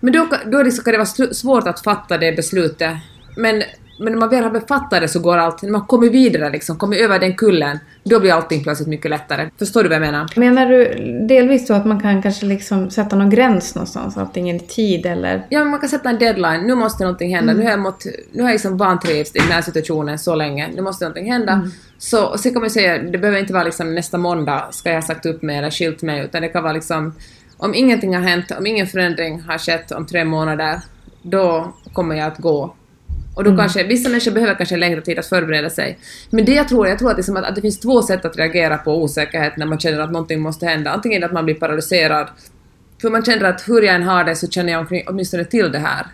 Men 0.00 0.12
då, 0.12 0.28
då 0.46 0.62
liksom 0.62 0.84
kan 0.84 0.92
det 0.92 0.98
vara 0.98 1.34
svårt 1.34 1.66
att 1.66 1.80
fatta 1.80 2.18
det 2.18 2.32
beslutet. 2.32 2.96
Men 3.36 3.62
men 3.98 4.12
när 4.12 4.20
man 4.20 4.28
väl 4.28 4.44
har 4.44 4.50
befattat 4.50 5.00
det 5.00 5.08
så 5.08 5.20
går 5.20 5.36
allt, 5.36 5.62
när 5.62 5.70
man 5.70 5.86
kommer 5.86 6.10
vidare 6.10 6.50
liksom, 6.50 6.76
kommer 6.76 6.96
över 6.96 7.18
den 7.18 7.34
kullen, 7.36 7.78
då 8.04 8.20
blir 8.20 8.32
allting 8.32 8.62
plötsligt 8.62 8.88
mycket 8.88 9.10
lättare. 9.10 9.50
Förstår 9.58 9.82
du 9.82 9.88
vad 9.88 9.96
jag 9.96 10.00
menar? 10.00 10.28
Menar 10.36 10.66
du 10.66 10.84
delvis 11.28 11.66
då 11.66 11.74
att 11.74 11.86
man 11.86 12.00
kan 12.00 12.22
kanske 12.22 12.46
liksom 12.46 12.90
sätta 12.90 13.16
någon 13.16 13.30
gräns 13.30 13.74
någonstans, 13.74 14.16
antingen 14.16 14.56
i 14.56 14.60
tid 14.60 15.06
eller... 15.06 15.46
Ja, 15.48 15.58
men 15.58 15.68
man 15.68 15.80
kan 15.80 15.88
sätta 15.88 16.10
en 16.10 16.18
deadline. 16.18 16.60
Nu 16.60 16.74
måste 16.74 17.04
någonting 17.04 17.34
hända. 17.34 17.52
Nu 17.52 17.62
har 17.62 17.70
jag, 17.70 17.80
mått, 17.80 18.04
nu 18.32 18.42
har 18.42 18.48
jag 18.48 18.54
liksom 18.54 18.76
vantrivts 18.76 19.36
i 19.36 19.38
den 19.38 19.48
här 19.48 19.62
situationen 19.62 20.18
så 20.18 20.34
länge. 20.34 20.68
Nu 20.74 20.82
måste 20.82 21.04
någonting 21.04 21.32
hända. 21.32 21.70
Så, 21.98 22.38
så 22.38 22.50
kan 22.50 22.60
man 22.60 22.70
säga, 22.70 22.98
det 22.98 23.18
behöver 23.18 23.38
inte 23.38 23.52
vara 23.52 23.64
liksom 23.64 23.94
nästa 23.94 24.18
måndag 24.18 24.68
ska 24.70 24.88
jag 24.88 24.96
ha 24.96 25.02
sagt 25.02 25.26
upp 25.26 25.42
mig 25.42 25.58
eller 25.58 25.70
skilt 25.70 26.02
mig, 26.02 26.24
utan 26.24 26.42
det 26.42 26.48
kan 26.48 26.62
vara 26.62 26.72
liksom 26.72 27.14
om 27.56 27.74
ingenting 27.74 28.14
har 28.14 28.22
hänt, 28.22 28.50
om 28.58 28.66
ingen 28.66 28.86
förändring 28.86 29.40
har 29.40 29.58
skett 29.58 29.92
om 29.92 30.06
tre 30.06 30.24
månader, 30.24 30.80
då 31.22 31.72
kommer 31.92 32.14
jag 32.14 32.26
att 32.26 32.38
gå. 32.38 32.74
Och 33.38 33.44
då 33.44 33.56
kanske, 33.56 33.84
vissa 33.84 34.08
människor 34.08 34.32
behöver 34.32 34.54
kanske 34.54 34.76
längre 34.76 35.00
tid 35.00 35.18
att 35.18 35.26
förbereda 35.26 35.70
sig. 35.70 35.98
Men 36.30 36.44
det 36.44 36.54
jag 36.54 36.68
tror, 36.68 36.88
jag 36.88 36.98
tror 36.98 37.10
att 37.10 37.16
det, 37.16 37.20
är 37.20 37.24
som 37.24 37.36
att, 37.36 37.44
att 37.44 37.54
det 37.54 37.60
finns 37.60 37.80
två 37.80 38.02
sätt 38.02 38.24
att 38.24 38.36
reagera 38.36 38.78
på 38.78 39.02
osäkerhet 39.02 39.56
när 39.56 39.66
man 39.66 39.78
känner 39.78 40.00
att 40.00 40.12
någonting 40.12 40.40
måste 40.40 40.66
hända. 40.66 40.90
Antingen 40.90 41.24
att 41.24 41.32
man 41.32 41.44
blir 41.44 41.54
paralyserad, 41.54 42.28
för 43.00 43.10
man 43.10 43.24
känner 43.24 43.44
att 43.44 43.68
hur 43.68 43.82
jag 43.82 43.94
än 43.94 44.02
har 44.02 44.24
det 44.24 44.36
så 44.36 44.48
känner 44.48 44.72
jag 44.72 44.80
omkring, 44.80 45.04
åtminstone 45.06 45.44
till 45.44 45.72
det 45.72 45.78
här. 45.78 46.06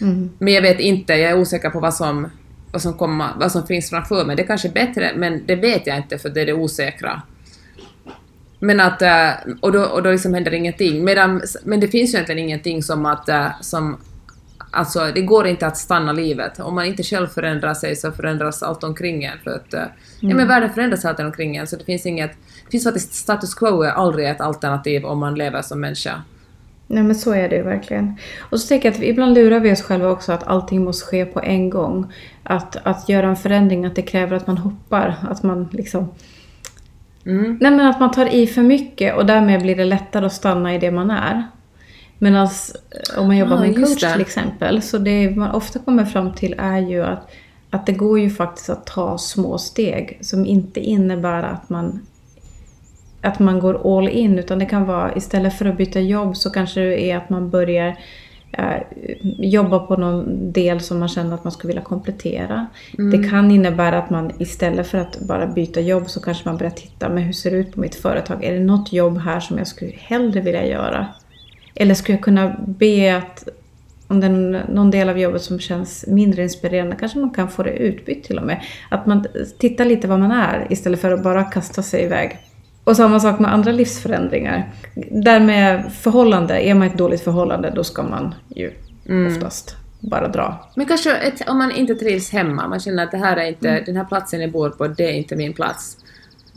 Mm. 0.00 0.30
Men 0.38 0.54
jag 0.54 0.62
vet 0.62 0.80
inte, 0.80 1.14
jag 1.14 1.30
är 1.30 1.38
osäker 1.38 1.70
på 1.70 1.80
vad 1.80 1.94
som, 1.94 2.30
vad 2.72 2.82
som, 2.82 2.94
kommer, 2.94 3.28
vad 3.36 3.52
som 3.52 3.66
finns 3.66 3.90
framför 3.90 4.24
mig. 4.24 4.36
Det 4.36 4.42
är 4.42 4.46
kanske 4.46 4.68
är 4.68 4.72
bättre, 4.72 5.12
men 5.16 5.46
det 5.46 5.56
vet 5.56 5.86
jag 5.86 5.96
inte 5.96 6.18
för 6.18 6.28
det 6.28 6.40
är 6.40 6.46
det 6.46 6.52
osäkra. 6.52 7.22
Men 8.58 8.80
att, 8.80 9.02
eh, 9.02 9.30
och 9.60 9.72
då, 9.72 9.82
och 9.82 10.02
då 10.02 10.10
liksom 10.10 10.34
händer 10.34 10.54
ingenting. 10.54 11.04
Medan, 11.04 11.42
men 11.64 11.80
det 11.80 11.88
finns 11.88 12.14
ju 12.14 12.16
egentligen 12.16 12.38
ingenting 12.38 12.82
som 12.82 13.06
att, 13.06 13.28
eh, 13.28 13.48
som, 13.60 13.96
alltså 14.76 15.10
det 15.14 15.22
går 15.22 15.46
inte 15.46 15.66
att 15.66 15.76
stanna 15.76 16.12
livet. 16.12 16.60
Om 16.60 16.74
man 16.74 16.84
inte 16.84 17.02
själv 17.02 17.26
förändrar 17.26 17.74
sig 17.74 17.96
så 17.96 18.12
förändras 18.12 18.62
allt 18.62 18.84
omkring 18.84 19.24
en. 19.24 19.38
För 19.44 19.50
att, 19.50 19.74
eh, 19.74 19.82
ja 20.20 20.36
men 20.36 20.48
världen 20.48 20.70
förändras 20.70 21.04
alltid 21.04 21.26
omkring 21.26 21.56
en, 21.56 21.66
så 21.66 21.76
det 21.76 21.84
finns 21.84 22.06
inget, 22.06 22.30
det 22.64 22.70
finns 22.70 22.84
faktiskt, 22.84 23.14
status 23.14 23.54
quo 23.54 23.82
är 23.82 23.90
aldrig 23.90 24.28
ett 24.28 24.40
alternativ 24.40 25.04
om 25.04 25.18
man 25.18 25.34
lever 25.34 25.62
som 25.62 25.80
människa. 25.80 26.22
Nej 26.86 27.02
men 27.02 27.14
så 27.14 27.34
är 27.34 27.48
det 27.48 27.56
ju 27.56 27.62
verkligen. 27.62 28.16
Och 28.40 28.60
så 28.60 28.68
tänker 28.68 28.88
jag 28.88 28.96
att 28.96 29.02
ibland 29.02 29.34
lurar 29.34 29.60
vi 29.60 29.72
oss 29.72 29.82
själva 29.82 30.08
också 30.08 30.32
att 30.32 30.46
allting 30.46 30.84
måste 30.84 31.06
ske 31.06 31.24
på 31.24 31.40
en 31.40 31.70
gång. 31.70 32.12
Att, 32.42 32.76
att 32.82 33.08
göra 33.08 33.26
en 33.26 33.36
förändring, 33.36 33.84
att 33.84 33.94
det 33.94 34.02
kräver 34.02 34.36
att 34.36 34.46
man 34.46 34.58
hoppar. 34.58 35.16
Att 35.30 35.42
man 35.42 35.68
liksom... 35.72 36.08
Mm. 37.26 37.58
Nej 37.60 37.70
men 37.70 37.86
att 37.86 38.00
man 38.00 38.10
tar 38.10 38.34
i 38.34 38.46
för 38.46 38.62
mycket 38.62 39.16
och 39.16 39.26
därmed 39.26 39.62
blir 39.62 39.76
det 39.76 39.84
lättare 39.84 40.26
att 40.26 40.32
stanna 40.32 40.74
i 40.74 40.78
det 40.78 40.90
man 40.90 41.10
är. 41.10 41.44
Medan 42.18 42.48
om 43.16 43.26
man 43.26 43.36
jobbar 43.36 43.56
Ah, 43.56 43.60
med 43.60 43.68
en 43.68 43.74
coach 43.74 44.00
det. 44.00 44.12
till 44.12 44.20
exempel, 44.20 44.82
så 44.82 44.98
det 44.98 45.36
man 45.36 45.50
ofta 45.50 45.78
kommer 45.78 46.04
fram 46.04 46.34
till 46.34 46.54
är 46.58 46.78
ju 46.78 47.04
att, 47.04 47.30
att 47.70 47.86
det 47.86 47.92
går 47.92 48.18
ju 48.18 48.30
faktiskt 48.30 48.70
att 48.70 48.86
ta 48.86 49.18
små 49.18 49.58
steg 49.58 50.18
som 50.20 50.46
inte 50.46 50.80
innebär 50.80 51.42
att 51.42 51.70
man 51.70 52.00
att 53.20 53.38
man 53.38 53.58
går 53.60 53.98
all 53.98 54.08
in 54.08 54.38
utan 54.38 54.58
det 54.58 54.66
kan 54.66 54.86
vara 54.86 55.16
istället 55.16 55.54
för 55.58 55.64
att 55.66 55.76
byta 55.76 56.00
jobb 56.00 56.36
så 56.36 56.50
kanske 56.50 56.80
det 56.80 57.10
är 57.10 57.16
att 57.16 57.30
man 57.30 57.50
börjar 57.50 57.96
eh, 58.52 58.82
jobba 59.38 59.78
på 59.78 59.96
någon 59.96 60.52
del 60.52 60.80
som 60.80 60.98
man 60.98 61.08
känner 61.08 61.34
att 61.34 61.44
man 61.44 61.52
skulle 61.52 61.68
vilja 61.68 61.82
komplettera. 61.82 62.66
Det 63.12 63.28
kan 63.30 63.50
innebära 63.50 63.98
att 63.98 64.10
man 64.10 64.32
istället 64.38 64.86
för 64.86 64.98
att 64.98 65.20
bara 65.20 65.46
byta 65.46 65.80
jobb 65.80 66.10
så 66.10 66.20
kanske 66.20 66.48
man 66.48 66.56
börjar 66.56 66.70
titta, 66.70 67.08
men 67.08 67.22
hur 67.22 67.32
ser 67.32 67.50
det 67.50 67.56
ut 67.56 67.74
på 67.74 67.80
mitt 67.80 67.94
företag? 67.94 68.44
Är 68.44 68.52
det 68.52 68.60
något 68.60 68.92
jobb 68.92 69.18
här 69.18 69.40
som 69.40 69.58
jag 69.58 69.66
skulle 69.66 69.92
hellre 69.96 70.40
vilja 70.40 70.66
göra? 70.66 71.06
Eller 71.76 71.94
skulle 71.94 72.16
jag 72.16 72.24
kunna 72.24 72.56
be 72.66 73.16
att 73.16 73.48
om 74.08 74.20
det 74.20 74.26
är 74.26 74.64
någon 74.72 74.90
del 74.90 75.08
av 75.08 75.18
jobbet 75.18 75.42
som 75.42 75.58
känns 75.58 76.04
mindre 76.06 76.42
inspirerande, 76.42 76.96
kanske 76.96 77.18
man 77.18 77.30
kan 77.30 77.50
få 77.50 77.62
det 77.62 77.70
utbytt 77.70 78.24
till 78.24 78.38
och 78.38 78.46
med. 78.46 78.62
Att 78.88 79.06
man 79.06 79.26
tittar 79.58 79.84
lite 79.84 80.08
vad 80.08 80.20
man 80.20 80.30
är 80.30 80.66
istället 80.70 81.00
för 81.00 81.12
att 81.12 81.22
bara 81.22 81.44
kasta 81.44 81.82
sig 81.82 82.04
iväg. 82.04 82.38
Och 82.84 82.96
samma 82.96 83.20
sak 83.20 83.38
med 83.38 83.52
andra 83.52 83.72
livsförändringar. 83.72 84.72
Där 85.10 85.40
med 85.40 85.92
förhållande, 85.92 86.60
är 86.60 86.74
man 86.74 86.86
ett 86.86 86.98
dåligt 86.98 87.20
förhållande 87.20 87.72
då 87.74 87.84
ska 87.84 88.02
man 88.02 88.34
ju 88.48 88.72
oftast 89.28 89.76
bara 90.00 90.28
dra. 90.28 90.70
Men 90.76 90.86
kanske 90.86 91.16
ett, 91.16 91.48
om 91.48 91.58
man 91.58 91.70
inte 91.72 91.94
trivs 91.94 92.30
hemma, 92.30 92.68
man 92.68 92.80
känner 92.80 93.04
att 93.04 93.10
det 93.10 93.16
här 93.16 93.36
är 93.36 93.48
inte, 93.48 93.82
den 93.86 93.96
här 93.96 94.04
platsen 94.04 94.40
jag 94.40 94.52
bor 94.52 94.70
på, 94.70 94.88
det 94.88 95.04
är 95.04 95.12
inte 95.12 95.36
min 95.36 95.52
plats. 95.52 95.96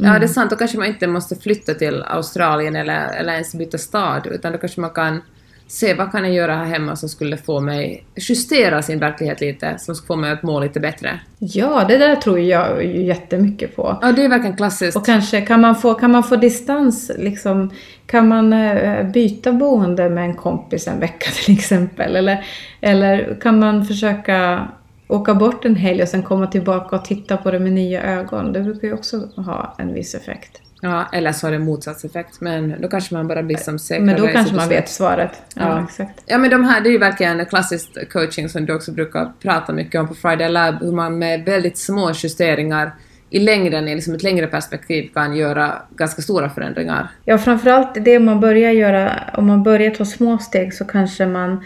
Ja, 0.02 0.20
det 0.20 0.26
är 0.26 0.28
sant, 0.28 0.50
då 0.50 0.56
kanske 0.56 0.78
man 0.78 0.88
inte 0.88 1.08
måste 1.08 1.36
flytta 1.36 1.74
till 1.74 2.04
Australien 2.04 2.76
eller, 2.76 3.14
eller 3.14 3.34
ens 3.34 3.56
byta 3.56 3.78
stad, 3.78 4.28
utan 4.32 4.52
då 4.52 4.58
kanske 4.58 4.82
man 4.82 4.90
kan 4.90 5.22
se 5.68 5.94
vad 5.94 6.12
kan 6.12 6.24
jag 6.24 6.34
göra 6.34 6.56
här 6.56 6.66
hemma 6.66 6.96
som 6.96 7.10
skulle 7.10 7.38
få 7.38 7.60
mig 7.60 8.06
justera 8.16 8.82
sin 8.82 9.00
verklighet 9.00 9.42
lite, 9.42 9.76
som 9.80 9.96
skulle 9.96 10.08
få 10.08 10.16
mig 10.16 10.32
att 10.32 10.44
må 10.44 10.60
lite 10.60 10.80
bättre. 10.80 11.20
Ja, 11.40 11.86
det 11.88 11.98
där 11.98 12.16
tror 12.16 12.40
jag 12.40 12.86
ju 12.86 13.06
jättemycket 13.06 13.76
på. 13.76 13.98
Ja, 14.02 14.12
det 14.12 14.26
är 14.26 14.30
verkligen 14.30 14.58
klassiskt. 14.58 14.98
Och 14.98 15.06
kanske 15.06 15.42
kan 15.42 15.62
man 15.62 15.76
få, 15.76 15.94
kan 15.94 16.12
man 16.12 16.24
få 16.24 16.36
distans, 16.36 17.12
liksom, 17.18 17.70
kan 18.06 18.28
man 18.28 18.54
eh, 18.54 19.04
byta 19.04 19.52
boende 19.52 20.10
med 20.10 20.24
en 20.24 20.36
kompis 20.36 20.88
en 20.88 21.00
vecka 21.00 21.30
till 21.46 21.54
exempel? 21.54 22.16
Eller, 22.16 22.46
eller 22.82 23.38
kan 23.42 23.60
man 23.60 23.86
försöka 23.86 24.68
åka 25.10 25.34
bort 25.34 25.66
en 25.66 25.76
helg 25.76 26.02
och 26.02 26.10
sen 26.10 26.24
komma 26.24 26.48
tillbaka 26.48 26.96
och 26.96 27.06
titta 27.06 27.38
på 27.38 27.52
det 27.52 27.60
med 27.60 27.72
nya 27.72 28.04
ögon? 28.04 28.54
Det 28.54 28.60
brukar 28.60 28.88
ju 28.88 28.94
också 28.94 29.18
ha 29.36 29.76
en 29.78 29.94
viss 29.94 30.16
effekt. 30.16 30.62
Ja, 30.82 31.06
eller 31.14 31.32
så 31.32 31.48
har 31.48 31.52
det 31.52 31.60
motsatseffekt, 31.60 32.42
men 32.42 32.76
då 32.82 32.88
kanske 32.88 33.14
man 33.16 33.28
bara 33.28 33.44
blir 33.44 33.58
som 33.58 33.80
säkrare 33.80 34.06
Men 34.06 34.16
då 34.22 34.28
kanske 34.28 34.56
man 34.56 34.70
vet 34.70 34.90
svaret. 34.90 35.42
Ja, 35.56 35.62
Ja. 35.62 35.84
exakt. 35.84 36.24
Ja 36.26 36.38
men 36.38 36.50
de 36.50 36.64
här, 36.64 36.82
det 36.82 36.90
är 36.90 36.92
ju 36.92 36.98
verkligen 36.98 37.46
klassisk 37.46 38.12
coaching 38.12 38.50
som 38.50 38.66
du 38.66 38.74
också 38.76 38.92
brukar 38.92 39.32
prata 39.42 39.74
mycket 39.74 40.02
om 40.02 40.08
på 40.08 40.14
Friday 40.16 40.50
Lab, 40.50 40.76
hur 40.82 40.92
man 40.92 41.20
med 41.20 41.46
väldigt 41.46 41.78
små 41.78 42.12
justeringar 42.14 42.92
i 43.30 43.40
längden, 43.40 43.88
i 43.88 43.96
liksom 43.96 44.14
ett 44.14 44.24
längre 44.24 44.48
perspektiv, 44.48 45.10
kan 45.14 45.36
göra 45.36 45.74
ganska 45.96 46.22
stora 46.22 46.50
förändringar. 46.50 47.08
Ja, 47.26 47.38
framförallt 47.38 48.06
det 48.06 48.20
man 48.20 48.40
börjar 48.40 48.72
göra, 48.72 49.12
om 49.34 49.48
man 49.48 49.64
börjar 49.64 49.92
ta 49.92 50.06
små 50.06 50.38
steg 50.38 50.74
så 50.74 50.86
kanske 50.86 51.26
man 51.26 51.64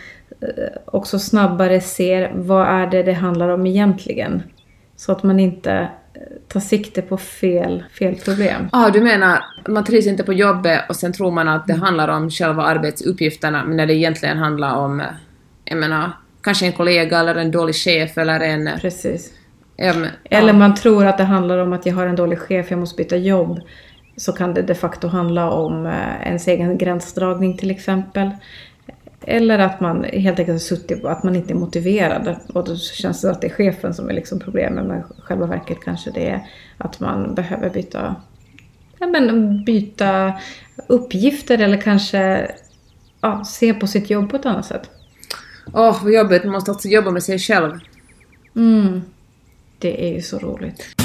också 0.86 1.20
snabbare 1.20 1.82
ser 1.82 2.32
vad 2.36 2.68
är 2.68 2.88
det 2.88 3.04
det 3.04 3.14
handlar 3.14 3.50
om 3.50 3.66
egentligen. 3.66 4.44
Så 4.96 5.12
att 5.12 5.24
man 5.24 5.40
inte 5.40 5.72
eh, 5.72 5.88
tar 6.48 6.60
sikte 6.60 7.02
på 7.02 7.18
fel, 7.18 7.84
fel 8.00 8.16
problem. 8.16 8.70
Ah, 8.72 8.90
du 8.90 9.02
menar, 9.02 9.40
man 9.68 9.84
trivs 9.84 10.08
inte 10.08 10.24
på 10.24 10.34
jobbet 10.34 10.82
och 10.90 10.96
sen 10.96 11.14
tror 11.14 11.32
man 11.32 11.48
att 11.48 11.68
det 11.68 11.74
handlar 11.74 12.08
om 12.08 12.30
själva 12.30 12.64
arbetsuppgifterna, 12.64 13.64
men 13.66 13.78
när 13.78 13.86
det 13.86 13.94
egentligen 13.94 14.38
handlar 14.38 14.76
om, 14.76 15.00
eh, 15.00 15.06
jag 15.66 15.78
menar, 15.78 16.12
kanske 16.42 16.66
en 16.66 16.72
kollega 16.72 17.20
eller 17.20 17.36
en 17.36 17.52
dålig 17.52 17.76
chef 17.76 18.18
eller 18.18 18.40
en... 18.40 18.68
eh, 18.68 18.78
Precis. 18.78 19.32
ja, 19.78 19.94
men- 19.94 20.10
Eller 20.30 20.48
ja. 20.54 20.54
man 20.60 20.76
tror 20.76 21.06
att 21.06 21.18
det 21.18 21.24
handlar 21.24 21.58
om 21.58 21.74
att 21.74 21.86
jag 21.86 21.94
har 21.96 22.08
en 22.08 22.16
dålig 22.16 22.40
chef, 22.40 22.72
jag 22.72 22.80
måste 22.80 23.04
byta 23.04 23.18
jobb. 23.18 23.60
Så 24.18 24.32
kan 24.34 24.54
det 24.54 24.62
de 24.62 24.76
facto 24.76 25.08
handla 25.08 25.50
om 25.52 25.86
eh, 25.86 26.28
ens 26.28 26.48
egen 26.48 26.78
gränsdragning 26.78 27.58
till 27.58 27.72
exempel. 27.72 28.30
Eller 29.24 29.60
att 29.60 29.80
man 29.80 30.04
helt 30.04 30.40
enkelt 30.40 30.56
har 30.56 30.60
suttit 30.60 31.06
att 31.06 31.24
man 31.24 31.36
inte 31.36 31.54
är 31.54 31.56
motiverad. 31.56 32.36
Och 32.54 32.66
då 32.66 32.76
känns 32.76 33.22
det 33.22 33.32
att 33.32 33.42
det 33.42 33.48
är 33.48 33.52
chefen 33.52 33.94
som 33.94 34.10
är 34.10 34.14
liksom 34.14 34.40
problemet. 34.40 34.86
Men 34.86 35.04
själva 35.20 35.46
verket 35.46 35.78
kanske 35.84 36.12
det 36.12 36.30
är 36.30 36.48
att 36.78 37.00
man 37.00 37.36
behöver 37.36 37.70
byta, 37.70 38.16
ja, 39.00 39.08
men 39.08 39.64
byta 39.64 40.34
uppgifter 40.88 41.62
eller 41.62 41.82
kanske 41.82 42.52
ja, 43.22 43.44
se 43.46 43.74
på 43.74 43.88
sitt 43.88 44.10
jobb 44.10 44.30
på 44.30 44.36
ett 44.36 44.46
annat 44.46 44.66
sätt. 44.66 44.90
Åh, 45.74 46.04
vad 46.04 46.14
jobbigt, 46.14 46.44
man 46.44 46.54
måste 46.54 46.72
också 46.72 46.88
jobba 46.88 47.12
med 47.12 47.24
sig 47.24 47.40
själv. 47.40 47.80
Mm. 48.56 49.02
Det 49.80 50.10
är 50.10 50.14
ju 50.14 50.22
så 50.22 50.40
roligt. 50.40 50.96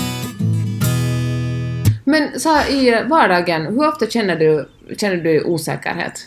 Men 2.05 2.41
så 2.41 2.49
här, 2.49 2.71
i 2.71 3.05
vardagen, 3.09 3.67
hur 3.67 3.89
ofta 3.89 4.07
känner 4.07 4.37
du, 4.37 4.69
känner 4.97 5.17
du 5.17 5.45
osäkerhet? 5.45 6.27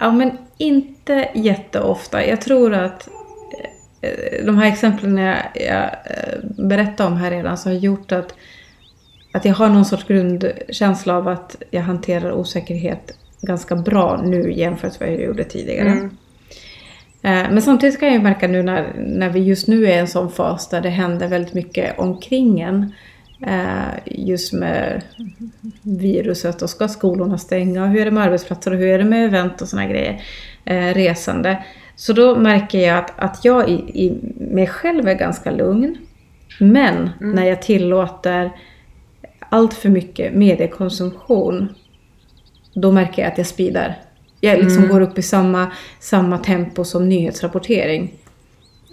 Ja, 0.00 0.12
men 0.12 0.30
inte 0.58 1.28
jätteofta. 1.34 2.26
Jag 2.26 2.40
tror 2.40 2.74
att 2.74 3.08
eh, 4.00 4.44
de 4.46 4.58
här 4.58 4.68
exemplen 4.68 5.16
jag, 5.18 5.36
jag 5.54 5.84
eh, 5.84 6.38
berättade 6.58 7.08
om 7.08 7.16
här 7.16 7.30
redan 7.30 7.58
så 7.58 7.68
har 7.68 7.74
gjort 7.74 8.12
att, 8.12 8.34
att 9.32 9.44
jag 9.44 9.54
har 9.54 9.68
någon 9.68 9.84
sorts 9.84 10.04
grundkänsla 10.04 11.16
av 11.16 11.28
att 11.28 11.62
jag 11.70 11.82
hanterar 11.82 12.32
osäkerhet 12.32 13.12
ganska 13.40 13.76
bra 13.76 14.22
nu 14.24 14.52
jämfört 14.52 15.00
med 15.00 15.08
vad 15.08 15.18
jag 15.18 15.24
gjorde 15.24 15.44
tidigare. 15.44 15.88
Mm. 15.88 16.16
Eh, 17.22 17.52
Men 17.52 17.62
samtidigt 17.62 18.00
kan 18.00 18.12
jag 18.12 18.22
märka 18.22 18.48
nu 18.48 18.62
när, 18.62 18.92
när 18.96 19.30
vi 19.30 19.40
just 19.40 19.68
nu 19.68 19.86
är 19.86 19.96
i 19.96 19.98
en 19.98 20.08
sån 20.08 20.32
fas 20.32 20.68
där 20.68 20.80
det 20.80 20.88
händer 20.88 21.28
väldigt 21.28 21.54
mycket 21.54 21.98
omkring 21.98 22.60
en. 22.60 22.92
Eh, 23.42 23.98
Just 24.04 24.52
med 24.52 25.02
viruset 25.82 26.62
och 26.62 26.70
ska 26.70 26.88
skolorna 26.88 27.38
stänga 27.38 27.82
och 27.82 27.88
hur 27.88 28.00
är 28.00 28.04
det 28.04 28.10
med 28.10 28.22
arbetsplatser 28.22 28.70
och 28.70 28.78
hur 28.78 28.86
är 28.88 28.98
det 28.98 29.04
med 29.04 29.24
event 29.24 29.62
och 29.62 29.68
såna 29.68 29.86
grejer. 29.86 30.22
eh, 30.64 30.94
Resande. 30.94 31.64
Så 31.96 32.12
då 32.12 32.36
märker 32.36 32.78
jag 32.78 32.98
att, 32.98 33.12
att 33.16 33.44
jag 33.44 33.68
i, 33.68 33.72
i 34.04 34.18
mig 34.36 34.66
själv 34.66 35.08
är 35.08 35.14
ganska 35.14 35.50
lugn. 35.50 35.96
Men 36.60 37.10
när 37.20 37.44
jag 37.44 37.62
tillåter 37.62 38.50
allt 39.48 39.74
för 39.74 39.88
mycket 39.88 40.34
mediekonsumtion 40.34 41.74
då 42.74 42.92
märker 42.92 43.22
jag 43.22 43.32
att 43.32 43.38
jag 43.38 43.46
speedar. 43.46 43.98
Jag 44.40 44.58
liksom 44.58 44.88
går 44.88 45.00
upp 45.00 45.18
i 45.18 45.22
samma, 45.22 45.72
samma 46.00 46.38
tempo 46.38 46.84
som 46.84 47.08
nyhetsrapportering. 47.08 48.14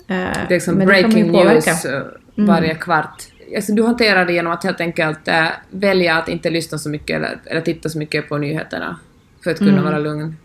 Eh, 0.07 0.15
Det 0.15 0.15
är 0.15 0.49
liksom 0.49 0.77
breaking 0.77 1.31
news 1.31 1.85
eh, 1.85 2.01
varje 2.35 2.75
kvart. 2.75 3.23
Alltså, 3.55 3.73
du 3.73 3.83
hanterar 3.83 4.25
det 4.25 4.33
genom 4.33 4.53
att 4.53 4.63
helt 4.63 4.81
enkelt 4.81 5.27
eh, 5.27 5.45
välja 5.69 6.17
att 6.17 6.29
inte 6.29 6.49
lyssna 6.49 6.77
så 6.77 6.89
mycket 6.89 7.15
eller, 7.17 7.37
eller 7.45 7.61
titta 7.61 7.89
så 7.89 7.97
mycket 7.97 8.29
på 8.29 8.37
nyheterna 8.37 8.99
för 9.43 9.51
att 9.51 9.57
kunna 9.57 9.71
Mm. 9.71 9.83
vara 9.83 9.99
lugn. 9.99 10.37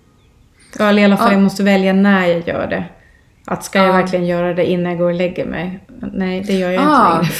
Ja, 0.78 0.88
eller 0.88 1.02
i 1.02 1.04
alla 1.04 1.16
fall 1.16 1.26
Ja. 1.28 1.32
jag 1.32 1.42
måste 1.42 1.62
välja 1.62 1.92
när 1.92 2.26
jag 2.26 2.48
gör 2.48 2.66
det. 2.66 2.84
Att 3.46 3.64
ska 3.64 3.78
jag 3.78 3.88
Ja. 3.88 3.92
verkligen 3.92 4.26
göra 4.26 4.54
det 4.54 4.64
innan 4.66 4.90
jag 4.92 4.98
går 4.98 5.06
och 5.08 5.14
lägger 5.14 5.46
mig? 5.46 5.80
Nej, 6.12 6.40
det 6.46 6.52
gör 6.52 6.70
jag 6.70 6.82
Ah. 6.86 7.12
inte 7.20 7.22
längre. 7.32 7.34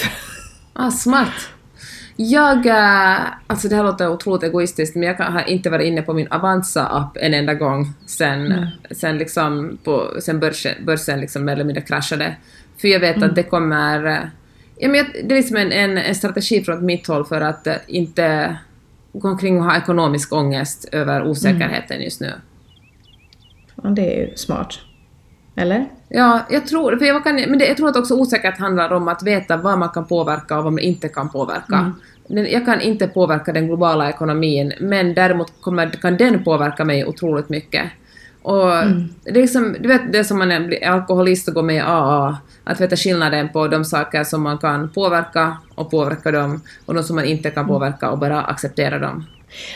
Ah, 0.73 0.91
smart. 0.91 1.49
Jag, 2.17 2.67
eh, 2.67 3.19
alltså 3.47 3.69
det 3.69 3.77
här 3.77 3.83
låter 3.85 4.09
otroligt 4.11 4.43
egoistiskt, 4.43 4.97
men 4.97 5.09
jag 5.09 5.15
har 5.15 5.49
inte 5.49 5.71
varit 5.71 5.87
inne 5.87 6.03
på 6.03 6.13
min 6.15 6.29
Avanza-app 6.29 7.17
en 7.17 7.35
enda 7.35 7.55
gång 7.55 7.93
sen, 8.07 8.67
sen, 8.91 9.19
liksom 9.19 9.79
på, 9.85 10.09
sen 10.21 10.41
börsen, 10.41 10.73
börsen 10.87 11.21
liksom 11.21 11.45
mer 11.45 11.53
eller 11.53 11.65
mindre 11.65 11.83
kraschade. 11.83 12.37
För 12.81 12.89
jag 12.89 13.01
vet 13.01 13.23
att 13.23 13.35
det 13.35 13.43
kommer... 13.43 14.31
Ja, 14.81 14.89
men 14.89 15.05
det 15.25 15.35
är 15.35 15.37
liksom 15.37 15.57
en, 15.57 15.73
en, 15.99 16.15
strategi 16.15 16.65
från 16.65 16.87
mitt 16.87 17.07
håll 17.07 17.25
för 17.25 17.41
att 17.41 17.67
eh, 17.67 17.75
inte 17.87 18.57
gå 19.13 19.29
omkring 19.29 19.59
och 19.59 19.65
ha 19.65 19.77
ekonomisk 19.77 20.33
ångest 20.33 20.89
över 20.93 21.23
osäkerheten 21.27 22.03
just 22.03 22.21
nu. 22.21 22.33
Ja, 23.83 23.89
det 23.91 24.17
är 24.17 24.27
ju 24.29 24.37
smart. 24.37 24.79
Eller? 25.57 25.87
Ja, 26.09 26.41
jag 26.51 26.67
tror, 26.67 26.97
för 26.97 27.05
jag, 27.05 27.25
kan, 27.25 27.35
men 27.35 27.59
det, 27.59 27.67
jag 27.67 27.77
tror 27.77 27.89
att 27.89 27.97
också 27.97 28.15
osäkerhet 28.15 28.59
handlar 28.59 28.93
om 28.93 29.09
att 29.09 29.23
veta 29.23 29.57
vad 29.57 29.79
man 29.79 29.89
kan 29.89 30.07
påverka 30.07 30.59
och 30.59 30.65
vad 30.65 30.73
man 30.73 30.83
inte 30.83 31.09
kan 31.09 31.29
påverka. 31.29 31.93
Den- 32.29 32.51
Jag 32.51 32.65
kan 32.65 32.81
inte 32.81 33.09
påverka 33.09 33.53
den 33.53 33.67
globala 33.67 34.09
ekonomin, 34.09 34.73
men 34.81 35.15
däremot 35.15 35.53
kommer, 35.61 35.91
kan 35.91 36.17
den 36.17 36.45
påverka 36.45 36.85
mig 36.85 37.05
otroligt 37.07 37.49
mycket. 37.49 37.83
Och 38.43 38.67
det 39.25 39.31
är 39.31 39.35
liksom, 39.35 39.77
du 39.81 39.89
vet 39.89 40.13
det 40.13 40.25
som 40.25 40.39
man 40.39 40.51
är 40.51 40.67
blir 40.67 40.87
alkoholist 40.87 41.49
och 41.49 41.55
går 41.55 41.63
med 41.63 41.77
i 41.77 41.81
AA, 41.81 42.39
att 42.65 42.81
veta 42.81 42.97
skillnaden 42.97 43.49
på 43.49 43.69
de 43.69 43.85
saker 43.85 44.25
som 44.25 44.43
man 44.43 44.59
kan 44.59 44.91
påverka 44.91 45.57
och 45.75 45.91
påverka 45.91 46.31
dem, 46.31 46.63
och 46.87 46.95
de 46.95 47.03
som 47.03 47.17
man 47.17 47.25
inte 47.25 47.51
kan 47.51 47.67
påverka 47.67 48.11
och 48.11 48.19
bara 48.19 48.43
acceptera 48.43 48.99
dem. 48.99 49.27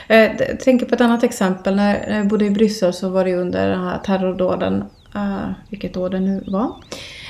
Jag 0.08 0.24
Eh, 0.24 0.56
tänker 0.64 0.86
på 0.86 0.94
ett 0.94 1.00
annat 1.00 1.24
exempel. 1.24 1.76
När 1.76 2.16
jag 2.16 2.28
bodde 2.28 2.44
i 2.44 2.50
Bryssel 2.50 2.92
så 2.92 3.08
var 3.08 3.24
det 3.24 3.34
under 3.34 3.68
den 3.68 3.84
här 3.84 3.98
terrordåden, 3.98 4.84
uh, 5.16 5.50
vilket 5.68 5.96
år 5.96 6.10
det 6.10 6.20
nu 6.20 6.44
var. 6.46 6.74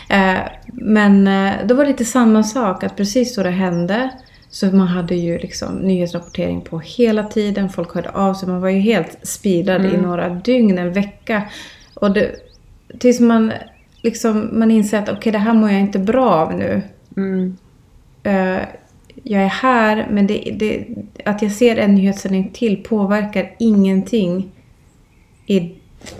Eh, 0.09 0.41
men 0.73 1.27
eh, 1.27 1.53
då 1.67 1.75
var 1.75 1.85
det 1.85 1.91
lite 1.91 2.05
samma 2.05 2.43
sak, 2.43 2.85
att 2.85 2.97
precis 2.97 3.37
då 3.37 3.43
det 3.43 3.51
hände 3.51 4.11
så 4.53 4.67
man 4.67 4.87
hade 4.87 5.15
ju 5.15 5.39
liksom 5.39 5.75
nyhetsrapportering 5.75 6.61
på 6.61 6.79
hela 6.79 7.25
tiden, 7.25 7.69
folk 7.69 7.95
hörde 7.95 8.11
av 8.11 8.35
sig, 8.35 8.49
man 8.49 8.61
var 8.61 8.69
ju 8.69 8.81
helt 8.81 9.19
speedad 9.23 9.85
i 9.85 9.97
några 9.97 10.29
dygn, 10.29 10.79
en 10.79 10.93
vecka. 10.93 11.43
Och 11.95 12.11
det, 12.11 12.31
tills 12.99 13.21
man 13.21 13.53
liksom, 14.03 14.51
man 14.53 14.71
inser 14.71 14.99
att 14.99 15.09
okej, 15.09 15.33
det 15.33 15.39
här 15.39 15.55
mår 15.55 15.71
jag 15.71 15.81
inte 15.81 15.99
bra 15.99 16.31
av 16.31 16.55
nu. 16.55 16.83
Mm. 17.17 17.57
Eh, 18.23 18.63
jag 19.23 19.43
är 19.43 19.49
här, 19.49 20.09
men 20.11 20.27
det, 20.27 20.57
det, 20.59 20.87
att 21.25 21.43
jag 21.43 21.53
ser 21.53 21.77
en 21.77 21.95
nyhetssändning 21.95 22.51
till 22.53 22.83
påverkar 22.83 23.55
ingenting 23.59 24.53
i, 25.47 25.57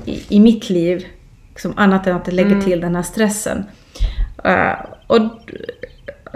i, 0.05 0.23
i 0.29 0.41
mitt 0.41 0.71
liv. 0.71 1.07
Liksom 1.51 1.73
annat 1.77 2.07
än 2.07 2.17
att 2.17 2.25
det 2.25 2.33
lägger 2.33 2.61
till 2.61 2.81
den 2.81 2.97
här 2.97 3.03
stressen. 3.03 3.65
Eh, 4.45 4.75
och 5.07 5.51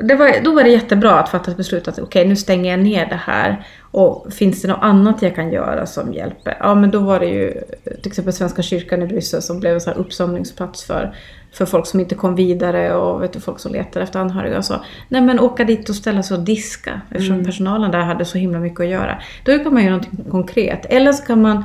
det 0.03 0.15
var, 0.15 0.45
då 0.45 0.55
var 0.55 0.65
det 0.65 0.71
jättebra 0.71 1.19
att 1.19 1.29
fatta 1.29 1.51
ett 1.51 1.57
beslut 1.57 1.89
att 1.89 1.99
okej, 1.99 2.29
nu 2.29 2.37
stänger 2.37 2.71
jag 2.71 2.81
ner 2.81 3.07
det 3.07 3.21
här. 3.25 3.67
Och 3.81 4.33
finns 4.33 4.63
det 4.63 4.69
något 4.69 4.83
annat 4.83 5.23
jag 5.23 5.35
kan 5.35 5.53
göra 5.53 5.87
som 5.87 6.13
hjälper? 6.13 6.57
Ja, 6.61 6.75
men 6.75 6.91
då 6.91 6.99
var 6.99 7.21
det 7.21 7.27
ju 7.27 7.53
till 7.85 8.07
exempel 8.07 8.33
Svenska 8.33 8.63
kyrkan 8.63 9.03
i 9.03 9.07
Bryssel 9.07 9.43
som 9.43 9.61
blev 9.61 9.75
en 9.75 9.81
sån 9.81 9.93
här 9.93 10.01
uppsamlingsplats 10.01 10.85
för, 10.85 11.15
för 11.53 11.67
folk 11.67 11.87
som 11.87 12.01
inte 12.01 12.15
kom 12.15 12.35
vidare 12.35 12.95
och 12.95 13.23
vet 13.23 13.33
du, 13.33 13.41
folk 13.41 13.59
som 13.59 13.73
letar 13.73 14.01
efter 14.01 14.21
anhöriga 14.21 14.59
och 14.59 14.65
så. 14.65 14.75
Nej 15.09 15.21
men 15.21 15.41
åka 15.41 15.65
dit 15.65 15.89
och 15.89 15.95
ställa 15.95 16.23
sig 16.23 16.37
och 16.37 16.45
diska 16.45 17.01
eftersom 17.11 17.45
personalen 17.45 17.91
där 17.91 18.01
hade 18.01 18.25
så 18.25 18.39
himla 18.39 18.59
mycket 18.59 18.81
att 18.81 18.89
göra. 18.89 19.23
Då 19.45 19.59
kan 19.59 19.75
man 19.75 19.85
göra 19.85 19.97
något 19.97 20.31
konkret. 20.31 20.87
Eller 20.87 21.13
så 21.13 21.25
kan 21.25 21.43
man 21.43 21.65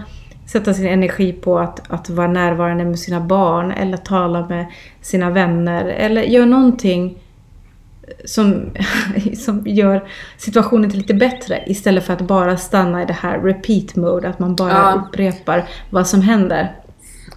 sätta 0.52 0.74
sin 0.74 0.88
energi 0.88 1.34
på 1.34 1.60
att, 1.60 1.92
att 1.92 2.10
vara 2.10 2.28
närvarande 2.28 2.86
med 2.86 3.00
sina 3.00 3.20
barn 3.20 3.72
eller 3.72 3.98
tala 3.98 4.48
med 4.48 4.66
sina 5.02 5.30
vänner 5.30 5.86
eller 5.86 6.22
göra 6.22 6.46
någonting 6.46 7.18
som, 8.26 8.66
som 9.38 9.64
gör 9.68 10.10
situationen 10.38 10.90
till 10.90 11.00
lite 11.00 11.14
bättre 11.14 11.64
istället 11.68 12.04
för 12.06 12.14
att 12.14 12.22
bara 12.22 12.58
stanna 12.58 13.04
i 13.04 13.06
det 13.06 13.14
här 13.14 13.40
repeat 13.40 13.96
mode, 13.96 14.30
att 14.30 14.40
man 14.40 14.56
bara 14.56 14.72
Ja. 14.72 15.04
upprepar 15.08 15.70
vad 15.90 16.08
som 16.08 16.22
händer. 16.22 16.76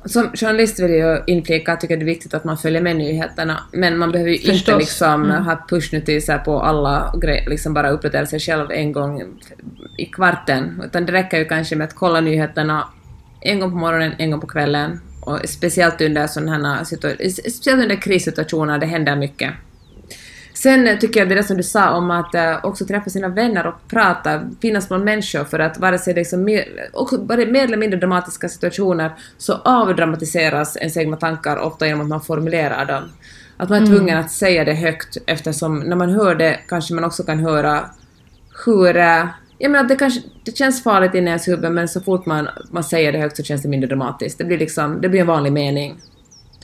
Som 0.06 0.30
journalist 0.34 0.80
vill 0.80 0.90
jag 0.94 1.28
inflika 1.28 1.72
att 1.72 1.76
jag 1.76 1.80
tycker 1.80 1.96
det 1.96 2.02
är 2.02 2.14
viktigt 2.14 2.34
att 2.34 2.44
man 2.44 2.58
följer 2.58 2.82
med 2.82 2.96
nyheterna, 2.96 3.60
men 3.72 3.98
man 3.98 4.12
behöver 4.12 4.30
ju 4.30 4.36
inte 4.36 4.52
Förstås. 4.52 4.78
liksom 4.78 5.24
Mm. 5.24 5.44
ha 5.44 5.64
pushnotiser 5.68 6.38
på 6.38 6.60
alla 6.62 7.14
grejer, 7.22 7.48
liksom 7.50 7.74
bara 7.74 7.90
uppdatera 7.90 8.26
sig 8.26 8.40
själv 8.40 8.70
en 8.70 8.92
gång 8.92 9.22
i 9.98 10.04
kvarten, 10.06 10.82
utan 10.86 11.06
det 11.06 11.12
räcker 11.12 11.38
ju 11.38 11.44
kanske 11.44 11.76
med 11.76 11.84
att 11.84 11.94
kolla 11.94 12.20
nyheterna 12.20 12.88
en 13.40 13.60
gång 13.60 13.70
på 13.70 13.76
morgonen, 13.76 14.12
en 14.18 14.30
gång 14.30 14.40
på 14.40 14.46
kvällen, 14.46 15.00
och 15.20 15.40
speciellt 15.44 16.00
under 16.00 16.26
sådana 16.26 16.74
här 16.74 16.84
speciellt 16.84 17.82
under 17.82 17.96
krissituationer, 17.96 18.78
det 18.78 18.86
händer 18.86 19.16
mycket. 19.16 19.50
Sen 20.54 20.86
eh, 20.86 20.98
tycker 20.98 21.20
jag 21.20 21.28
det 21.28 21.34
där 21.34 21.42
som 21.42 21.56
du 21.56 21.62
sa 21.62 21.90
om 21.96 22.10
att 22.10 22.34
eh, 22.34 22.64
också 22.64 22.84
träffa 22.84 23.10
sina 23.10 23.28
vänner 23.28 23.66
och 23.66 23.74
prata, 23.88 24.40
finnas 24.62 24.88
bland 24.88 25.04
människor 25.04 25.44
för 25.44 25.58
att 25.58 25.78
vare 25.78 25.98
sig 25.98 26.14
det 26.14 26.20
liksom 26.20 26.44
mer, 26.44 26.64
också, 26.92 27.18
mer 27.28 27.64
eller 27.64 27.76
mindre 27.76 28.00
dramatiska 28.00 28.48
situationer 28.48 29.12
så 29.38 29.54
avdramatiseras 29.54 30.76
ens 30.76 30.96
egna 30.96 31.16
tankar 31.16 31.56
ofta 31.56 31.86
genom 31.86 32.00
att 32.00 32.08
man 32.08 32.20
formulerar 32.20 32.84
dem. 32.84 33.02
Att 33.56 33.68
man 33.68 33.82
är 33.82 33.86
tvungen 33.86 34.18
att 34.18 34.30
säga 34.30 34.64
det 34.64 34.74
högt 34.74 35.16
eftersom 35.26 35.78
när 35.78 35.96
man 35.96 36.10
hör 36.10 36.34
det 36.34 36.60
kanske 36.68 36.94
man 36.94 37.04
också 37.04 37.22
kan 37.22 37.38
höra 37.38 37.90
hur... 38.66 38.96
eh, 38.96 39.26
Jag 39.58 39.70
menar, 39.70 39.88
det, 39.88 39.96
kanske, 39.96 40.20
det 40.44 40.56
känns 40.56 40.82
farligt 40.82 41.14
inne 41.14 41.26
i 41.26 41.28
ens 41.28 41.48
huvud 41.48 41.72
men 41.72 41.88
så 41.88 42.00
fort 42.00 42.26
man, 42.26 42.48
man 42.70 42.84
säger 42.84 43.12
det 43.12 43.18
högt 43.18 43.36
så 43.36 43.42
känns 43.42 43.62
det 43.62 43.68
mindre 43.68 43.88
dramatiskt. 43.88 44.38
Det 44.38 44.44
blir 44.44 44.58
liksom, 44.58 45.00
det 45.00 45.08
blir 45.08 45.20
en 45.20 45.26
vanlig 45.26 45.52
mening. 45.52 46.00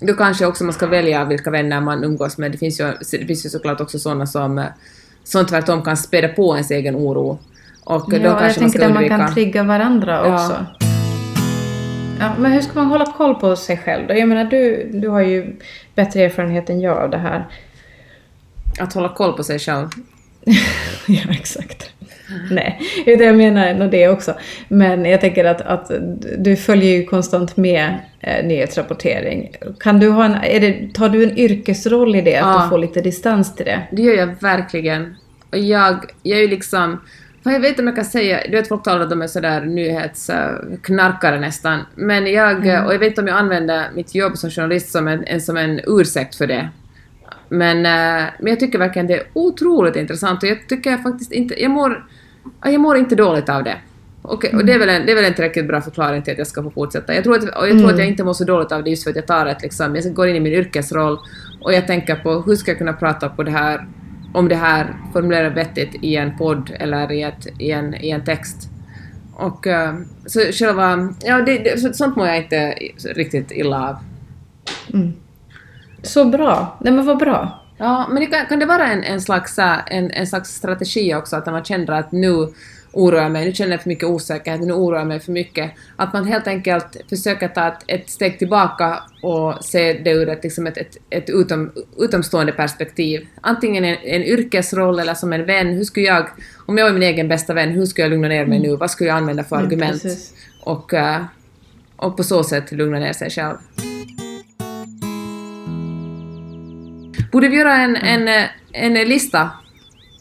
Då 0.00 0.14
kanske 0.14 0.46
också 0.46 0.64
man 0.64 0.72
ska 0.72 0.86
välja 0.86 1.24
vilka 1.24 1.50
vänner 1.50 1.80
man 1.80 2.04
umgås 2.04 2.38
med. 2.38 2.52
Det 2.52 2.58
finns 2.58 2.80
ju, 2.80 2.92
det 3.10 3.26
finns 3.26 3.46
ju 3.46 3.48
såklart 3.50 3.80
också 3.80 3.98
sådana 3.98 4.26
som, 4.26 4.64
som 5.24 5.46
tvärtom 5.46 5.82
kan 5.82 5.96
späda 5.96 6.28
på 6.28 6.54
ens 6.54 6.70
egen 6.70 6.96
oro. 6.96 7.38
Och 7.84 8.10
då 8.10 8.16
Ja, 8.16 8.22
jag 8.22 8.38
kanske 8.38 8.60
man 8.60 8.70
tänker 8.70 8.88
där 8.88 8.94
man 8.94 9.08
kan 9.08 9.34
trigga 9.34 9.62
varandra 9.62 10.20
Ja. 10.24 10.34
också. 10.34 10.66
Ja, 12.20 12.32
men 12.38 12.52
hur 12.52 12.60
ska 12.60 12.72
man 12.74 12.86
hålla 12.86 13.12
koll 13.12 13.34
på 13.34 13.56
sig 13.56 13.76
själv 13.78 14.06
då? 14.08 14.14
Jag 14.14 14.28
menar, 14.28 14.44
du, 14.44 14.90
du 14.92 15.08
har 15.08 15.20
ju 15.20 15.56
bättre 15.94 16.20
erfarenhet 16.20 16.70
än 16.70 16.80
jag 16.80 16.96
av 16.98 17.10
det 17.10 17.18
här. 17.18 17.46
Att 18.80 18.92
hålla 18.92 19.08
koll 19.08 19.32
på 19.32 19.44
sig 19.44 19.58
själv. 19.58 19.88
ja, 21.06 21.22
exakt. 21.30 21.90
Nej, 22.50 22.80
utan 23.06 23.26
jag 23.26 23.36
menar 23.36 23.74
nog 23.74 23.90
det 23.90 24.08
också. 24.08 24.34
Men 24.68 25.04
jag 25.04 25.20
tänker 25.20 25.44
att, 25.44 25.60
att 25.60 25.90
du 26.38 26.56
följer 26.56 26.96
ju 26.96 27.04
konstant 27.04 27.56
med 27.56 27.94
eh, 28.20 28.44
nyhetsrapportering. 28.46 29.50
Kan 29.80 30.00
du 30.00 30.08
ha 30.08 30.24
en, 30.24 30.34
är 30.34 30.60
det, 30.60 30.94
tar 30.94 31.08
du 31.08 31.24
en 31.24 31.38
yrkesroll 31.38 32.16
i 32.16 32.20
det? 32.20 32.36
Att 32.36 32.46
Ja. 32.56 32.62
du 32.62 32.68
får 32.68 32.78
lite 32.78 33.00
distans 33.00 33.54
till 33.56 33.66
det? 33.66 33.80
Det 33.92 34.02
gör 34.02 34.14
jag 34.14 34.34
verkligen. 34.40 35.16
Och 35.52 35.58
jag, 35.58 35.96
jag 36.22 36.38
är 36.38 36.42
ju 36.42 36.48
liksom... 36.48 37.00
Jag 37.42 37.60
vet 37.60 37.68
inte 37.70 37.82
om 37.82 37.86
jag 37.86 37.96
kan 37.96 38.04
säga... 38.04 38.40
Du 38.44 38.50
vet 38.56 38.68
folk 38.68 38.82
talar 38.84 39.00
att 39.00 39.10
de 39.10 39.22
är 39.22 39.26
sådär 39.26 39.60
nyhetsknarkare 39.60 41.40
nästan. 41.40 41.78
Men 41.94 42.26
jag... 42.32 42.58
Och 42.58 42.94
jag 42.94 42.98
vet 42.98 43.08
inte 43.08 43.20
om 43.20 43.26
jag 43.26 43.36
använder 43.36 43.84
mitt 43.94 44.14
jobb 44.14 44.36
som 44.38 44.50
journalist 44.50 44.92
som 44.92 45.08
en, 45.08 45.24
en, 45.24 45.40
som 45.40 45.56
en 45.56 45.80
ursäkt 45.86 46.34
för 46.34 46.46
det. 46.46 46.68
Men, 47.50 47.76
eh, 47.76 48.28
men 48.38 48.46
jag 48.46 48.60
tycker 48.60 48.78
verkligen 48.78 49.06
det 49.06 49.14
är 49.14 49.22
otroligt 49.32 49.96
intressant 49.96 50.42
och 50.42 50.48
jag 50.48 50.68
tycker 50.68 50.96
faktiskt 50.96 51.32
inte... 51.32 51.62
Jag 51.62 51.70
mår, 51.70 52.06
ja, 52.62 52.70
jag 52.70 52.80
mår 52.80 52.96
inte 52.96 53.14
dåligt 53.14 53.48
av 53.48 53.64
det. 53.64 53.76
Och, 54.22 54.44
och 54.54 54.64
det, 54.64 54.72
är 54.72 54.78
väl 54.78 54.88
en, 54.88 55.06
det 55.06 55.12
är 55.12 55.16
väl 55.16 55.24
en 55.24 55.34
tillräckligt 55.34 55.66
bra 55.68 55.80
förklaring 55.80 56.22
till 56.22 56.32
att 56.32 56.38
jag 56.38 56.46
ska 56.46 56.62
få 56.62 56.70
fortsätta. 56.70 57.14
Jag 57.14 57.24
tror, 57.24 57.36
att, 57.36 57.42
och 57.56 57.68
jag 57.68 57.78
tror 57.78 57.90
att 57.92 57.98
jag 57.98 58.08
inte 58.08 58.24
mår 58.24 58.32
så 58.32 58.44
dåligt 58.44 58.72
av 58.72 58.84
det 58.84 58.90
just 58.90 59.02
för 59.04 59.10
att 59.10 59.16
jag 59.16 59.26
tar 59.26 59.46
ett 59.46 59.62
liksom, 59.62 59.96
jag 59.96 60.14
går 60.14 60.28
in 60.28 60.36
i 60.36 60.40
min 60.40 60.52
yrkesroll 60.52 61.18
och 61.60 61.72
jag 61.72 61.86
tänker 61.86 62.14
på 62.16 62.40
hur 62.42 62.54
ska 62.56 62.70
jag 62.70 62.78
kunna 62.78 62.92
prata 62.92 63.28
på 63.28 63.42
det 63.42 63.50
här, 63.50 63.86
om 64.34 64.48
det 64.48 64.54
här 64.54 64.94
formulerar 65.12 65.50
vettigt 65.50 65.94
i 66.02 66.16
en 66.16 66.38
podd 66.38 66.70
eller 66.80 67.12
i, 67.12 67.22
ett, 67.22 67.46
i, 67.58 67.70
en, 67.70 67.94
i 67.94 68.10
en 68.10 68.24
text. 68.24 68.68
Och 69.34 69.66
eh, 69.66 69.94
så 70.26 70.40
själva, 70.40 71.14
ja 71.24 71.40
det, 71.40 71.58
det, 71.58 71.80
så- 71.80 71.92
sånt 71.92 72.16
mår 72.16 72.26
jag 72.26 72.36
inte 72.36 72.74
riktigt 73.14 73.50
illa 73.52 73.88
av. 73.88 73.96
Så 76.02 76.24
bra. 76.24 76.76
Nej 76.80 76.92
men 76.92 77.06
vad 77.06 77.18
bra. 77.18 77.62
Ja, 77.78 78.06
men 78.10 78.20
det 78.20 78.26
kan, 78.26 78.46
kan 78.46 78.58
det 78.58 78.66
vara 78.66 78.86
en, 78.86 79.04
en, 79.04 79.20
slags, 79.20 79.58
äh, 79.58 79.78
en, 79.86 80.10
en 80.10 80.26
slags 80.26 80.54
strategi 80.54 81.14
också, 81.14 81.36
att 81.36 81.46
när 81.46 81.52
man 81.52 81.64
känner 81.64 81.92
att 81.92 82.12
nu 82.12 82.48
oroar 82.92 83.22
jag 83.22 83.32
mig, 83.32 83.44
nu 83.44 83.52
känner 83.52 83.70
jag 83.70 83.82
för 83.82 83.88
mycket 83.88 84.08
osäkerhet, 84.08 84.60
nu 84.60 84.72
oroar 84.72 84.98
jag 84.98 85.06
mig 85.06 85.20
för 85.20 85.32
mycket, 85.32 85.70
att 85.96 86.12
man 86.12 86.24
helt 86.26 86.46
enkelt 86.46 86.96
försöker 87.08 87.48
ta 87.48 87.68
ett, 87.68 87.84
ett 87.86 88.10
steg 88.10 88.38
tillbaka 88.38 89.02
och 89.22 89.64
se 89.64 89.92
det 89.92 90.10
ur 90.10 90.28
ett, 90.28 90.42
liksom 90.44 90.66
ett, 90.66 90.76
ett, 90.76 90.96
ett 91.10 91.30
utom, 91.30 91.72
utomstående 91.98 92.52
perspektiv. 92.52 93.26
Antingen 93.40 93.84
en, 93.84 93.96
en 94.02 94.22
yrkesroll 94.22 94.98
eller 94.98 95.14
som 95.14 95.32
en 95.32 95.44
vän, 95.46 95.66
hur 95.68 95.84
skulle 95.84 96.06
jag, 96.06 96.26
om 96.66 96.78
jag 96.78 96.88
är 96.88 96.92
min 96.92 97.02
egen 97.02 97.28
bästa 97.28 97.54
vän, 97.54 97.70
hur 97.70 97.86
skulle 97.86 98.04
jag 98.04 98.10
lugna 98.10 98.28
ner 98.28 98.46
mig 98.46 98.58
nu, 98.58 98.76
vad 98.76 98.90
skulle 98.90 99.08
jag 99.08 99.16
använda 99.16 99.44
för 99.44 99.56
Mm, 99.56 99.66
argument? 99.66 100.02
precis. 100.02 100.34
Och, 100.62 100.94
äh, 100.94 101.22
och 101.96 102.16
på 102.16 102.22
så 102.24 102.44
sätt 102.44 102.72
lugna 102.72 102.98
ner 102.98 103.12
sig 103.12 103.30
själv. 103.30 103.56
Borde 107.30 107.48
vi 107.48 107.56
göra 107.56 107.74
en, 107.76 107.96
en, 107.96 108.48
en 108.72 108.94
lista 108.94 109.50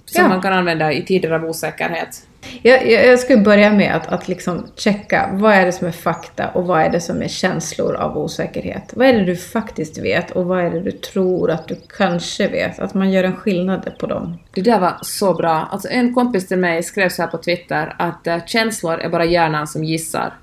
som 0.05 0.23
Ja. 0.23 0.29
man 0.29 0.41
kan 0.41 0.53
använda 0.53 0.93
i 0.93 1.05
tider 1.05 1.31
av 1.31 1.45
osäkerhet? 1.45 2.25
Jag, 2.61 2.91
jag, 2.91 3.07
jag 3.07 3.19
skulle 3.19 3.41
börja 3.41 3.73
med 3.73 3.95
att, 3.95 4.07
att 4.07 4.27
liksom 4.27 4.67
checka 4.75 5.29
vad 5.33 5.53
är 5.53 5.65
det 5.65 5.71
som 5.71 5.87
är 5.87 5.91
fakta 5.91 6.47
och 6.47 6.67
vad 6.67 6.81
är 6.81 6.89
det 6.89 7.01
som 7.01 7.21
är 7.21 7.27
känslor 7.27 7.95
av 7.95 8.17
osäkerhet. 8.17 8.93
Vad 8.95 9.07
är 9.07 9.13
det 9.13 9.25
du 9.25 9.35
faktiskt 9.35 9.97
vet 9.97 10.31
och 10.31 10.45
vad 10.45 10.59
är 10.59 10.69
det 10.69 10.79
du 10.79 10.91
tror 10.91 11.51
att 11.51 11.67
du 11.67 11.77
kanske 11.97 12.47
vet? 12.47 12.79
Att 12.79 12.93
man 12.93 13.11
gör 13.11 13.23
en 13.23 13.35
skillnad 13.35 13.91
på 13.99 14.07
dem. 14.07 14.37
Det 14.53 14.61
där 14.61 14.79
var 14.79 14.97
så 15.01 15.33
bra. 15.33 15.67
Alltså 15.71 15.87
en 15.87 16.13
kompis 16.13 16.47
till 16.47 16.57
mig 16.57 16.83
skrev 16.83 17.09
så 17.09 17.21
här 17.21 17.29
på 17.29 17.37
Twitter 17.37 17.95
att 17.97 18.27
eh, 18.27 18.45
känslor 18.45 18.99
är 18.99 19.09
bara 19.09 19.25
hjärnan 19.25 19.67
som 19.67 19.83
gissar. 19.83 20.33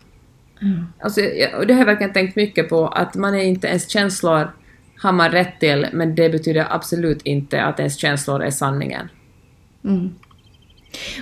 Alltså, 1.01 1.21
jag, 1.21 1.55
och 1.59 1.67
det 1.67 1.73
har 1.75 1.81
jag 1.81 1.87
verkligen 1.87 2.13
tänkt 2.13 2.37
mycket 2.37 2.69
på, 2.69 2.89
att 2.89 3.15
man 3.15 3.35
är 3.35 3.43
inte 3.45 3.67
ens 3.67 3.89
känslor 3.91 4.51
har 4.99 5.13
man 5.13 5.31
rätt 5.31 5.61
till, 5.61 5.87
men 5.93 6.15
det 6.15 6.31
betyder 6.31 6.67
absolut 6.71 7.23
inte 7.23 7.63
att 7.63 7.79
ens 7.79 7.97
känslor 7.99 8.43
är 8.43 8.51
sanningen. 8.51 9.09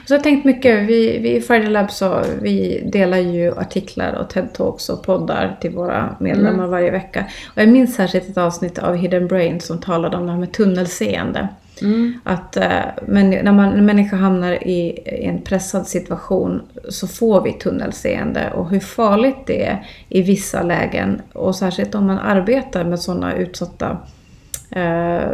Och 0.03 0.09
så 0.09 0.15
har 0.15 0.19
jag 0.19 0.23
tänkt 0.23 0.45
mycket, 0.45 0.89
vi, 0.89 1.19
vi 1.19 1.37
i 1.37 1.41
Friday 1.41 1.71
Lab 1.71 1.91
så 1.91 2.25
vi 2.41 2.89
delar 2.93 3.19
ju 3.19 3.59
artiklar 3.59 4.13
och 4.13 4.33
TED-talks 4.33 4.91
och 4.91 5.03
poddar 5.03 5.57
till 5.61 5.71
våra 5.71 6.17
medlemmar 6.21 6.67
varje 6.67 6.91
vecka. 6.91 7.25
Och 7.47 7.63
jag 7.63 7.69
minns 7.69 7.95
särskilt 7.95 8.29
ett 8.29 8.39
avsnitt 8.39 8.79
av 8.79 8.97
Hidden 8.97 9.29
Brain 9.29 9.61
som 9.61 9.81
talade 9.81 10.17
om 10.17 10.27
det 10.27 10.33
här 10.33 10.39
med 10.39 10.53
tunnelseende. 10.53 11.49
Mm. 11.83 12.21
Att 12.25 12.57
eh, 12.57 12.83
men, 13.07 13.31
när 13.31 13.53
man, 13.53 13.73
en 13.73 13.85
människa 13.85 14.17
hamnar 14.17 14.69
i, 14.69 15.03
i 15.07 15.25
en 15.25 15.43
pressad 15.43 15.87
situation 15.87 16.63
så 16.89 17.09
får 17.09 17.43
vi 17.43 17.53
tunnelseende. 17.53 18.51
Och 18.55 18.71
hur 18.71 18.81
farligt 18.81 19.47
det 19.47 19.67
är 19.67 19.87
i 20.09 20.23
vissa 20.23 20.63
lägen. 20.63 21.23
Och 21.33 21.57
särskilt 21.57 21.95
om 21.95 22.07
man 22.07 22.19
arbetar 22.19 22.85
med 22.85 23.01
sådana 23.01 23.35
utsatta 23.35 23.99
eh, 24.71 25.33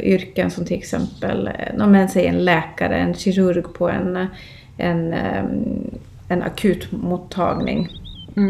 yrken 0.00 0.50
som 0.50 0.64
till 0.64 0.78
exempel, 0.78 1.46
eh, 1.46 1.84
om 1.84 1.92
man 1.92 2.08
säger 2.08 2.28
en 2.28 2.44
läkare, 2.44 2.96
en 2.96 3.14
kirurg 3.14 3.64
på 3.72 3.88
en, 3.88 4.26
en, 4.76 5.12
eh, 5.12 5.44
en 6.28 6.42
akutmottagning 6.42 7.88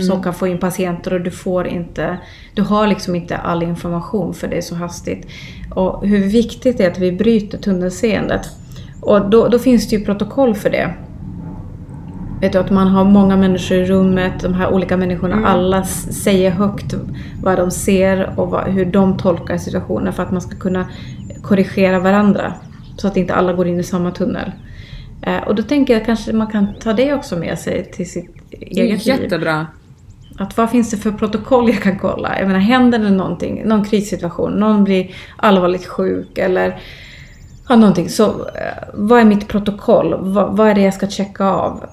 som 0.01 0.23
kan 0.23 0.35
få 0.35 0.47
in 0.49 0.59
patienter 0.59 1.13
och 1.15 1.21
du 1.21 1.31
får 1.31 1.67
inte, 1.67 2.19
du 2.55 2.63
har 2.63 2.87
liksom 2.87 3.15
inte 3.15 3.37
all 3.37 3.63
information 3.63 4.35
för 4.35 4.49
det 4.49 4.57
är 4.57 4.61
så 4.63 4.75
hastigt. 4.75 5.27
Och 5.75 6.07
hur 6.07 6.27
viktigt 6.29 6.79
det 6.79 6.85
är 6.85 6.91
att 6.91 6.99
vi 6.99 7.13
bryter 7.13 7.59
tunnelseendet. 7.59 8.41
Och 9.01 9.31
då, 9.31 9.49
då 9.49 9.59
finns 9.59 9.89
det 9.89 9.97
ju 9.97 10.05
protokoll 10.05 10.55
för 10.55 10.71
det. 10.71 10.95
Vet 12.41 12.53
du, 12.53 12.59
att 12.59 12.71
man 12.71 12.89
har 12.89 13.05
många 13.05 13.37
människor 13.37 13.77
i 13.79 13.85
rummet, 13.85 14.33
de 14.43 14.55
här 14.55 14.73
olika 14.73 14.97
människorna, 14.97 15.47
alla 15.47 15.81
s- 15.81 16.23
säger 16.23 16.51
högt 16.51 16.95
vad 17.43 17.59
de 17.59 17.71
ser 17.71 18.31
och 18.41 18.51
vad, 18.51 18.65
hur 18.69 18.85
de 18.85 19.17
tolkar 19.17 19.59
situationen 19.59 20.13
för 20.13 20.23
att 20.23 20.31
man 20.33 20.41
ska 20.41 20.57
kunna 20.57 20.87
korrigera 21.43 21.99
varandra. 22.01 22.53
Så 22.97 23.07
att 23.09 23.17
inte 23.17 23.35
alla 23.35 23.53
går 23.53 23.67
in 23.67 23.81
i 23.81 23.83
samma 23.83 24.11
tunnel. 24.11 24.53
Eh, 25.23 25.43
och 25.43 25.55
då 25.55 25.63
tänker 25.63 25.95
jag 25.95 26.07
kanske 26.07 26.33
man 26.33 26.47
kan 26.47 26.75
ta 26.81 26.93
det 26.93 27.15
också 27.15 27.37
med 27.37 27.59
sig 27.59 27.91
till 27.93 28.11
sitt 28.11 28.31
eget 28.51 29.07
liv. 29.07 29.21
jättebra. 29.21 29.67
Att 30.39 30.57
vad 30.57 30.71
finns 30.71 30.91
det 30.91 30.97
för 30.97 31.13
protokoll 31.13 31.69
jag 31.69 31.83
kan 31.83 31.99
kolla? 31.99 32.39
Jag 32.39 32.47
menar, 32.47 32.61
händer 32.61 32.99
det 32.99 33.11
någonting, 33.11 33.63
någon 33.65 33.85
krissituation, 33.85 34.53
någon 34.53 34.85
blir 34.85 35.15
allvarligt 35.37 35.87
sjuk 35.87 36.39
eller 36.39 36.81
ja, 37.69 37.77
någonting. 37.77 38.09
Så 38.09 38.25
eh, 38.25 38.89
vad 38.95 39.21
är 39.21 39.25
mitt 39.25 39.49
protokoll? 39.49 40.15
Vad, 40.19 40.57
vad 40.57 40.69
är 40.69 40.75
det 40.75 40.83
jag 40.83 40.95
ska 40.95 41.09
checka 41.09 41.45
av? 41.45 41.85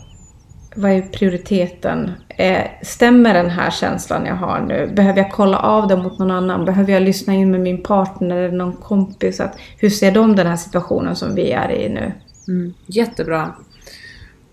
Vad 0.75 0.91
är 0.91 1.01
prioriteten? 1.01 2.11
Eh, 2.29 2.63
stämmer 2.81 3.33
den 3.33 3.49
här 3.49 3.71
känslan 3.71 4.25
jag 4.25 4.35
har 4.35 4.59
nu? 4.59 4.91
Behöver 4.95 5.17
jag 5.17 5.31
kolla 5.31 5.57
av 5.57 5.87
det 5.87 5.95
mot 5.95 6.19
någon 6.19 6.31
annan? 6.31 6.65
Behöver 6.65 6.93
jag 6.93 7.03
lyssna 7.03 7.33
in 7.33 7.51
med 7.51 7.59
min 7.59 7.83
partner 7.83 8.37
eller 8.37 8.57
någon 8.57 8.73
kompis? 8.73 9.39
Att, 9.39 9.57
hur 9.77 9.89
ser 9.89 10.11
de 10.11 10.35
den 10.35 10.47
här 10.47 10.55
situationen 10.55 11.15
som 11.15 11.35
vi 11.35 11.51
är 11.51 11.71
i 11.71 11.89
nu? 11.89 12.11
Mm, 12.47 12.73
jättebra. 12.85 13.55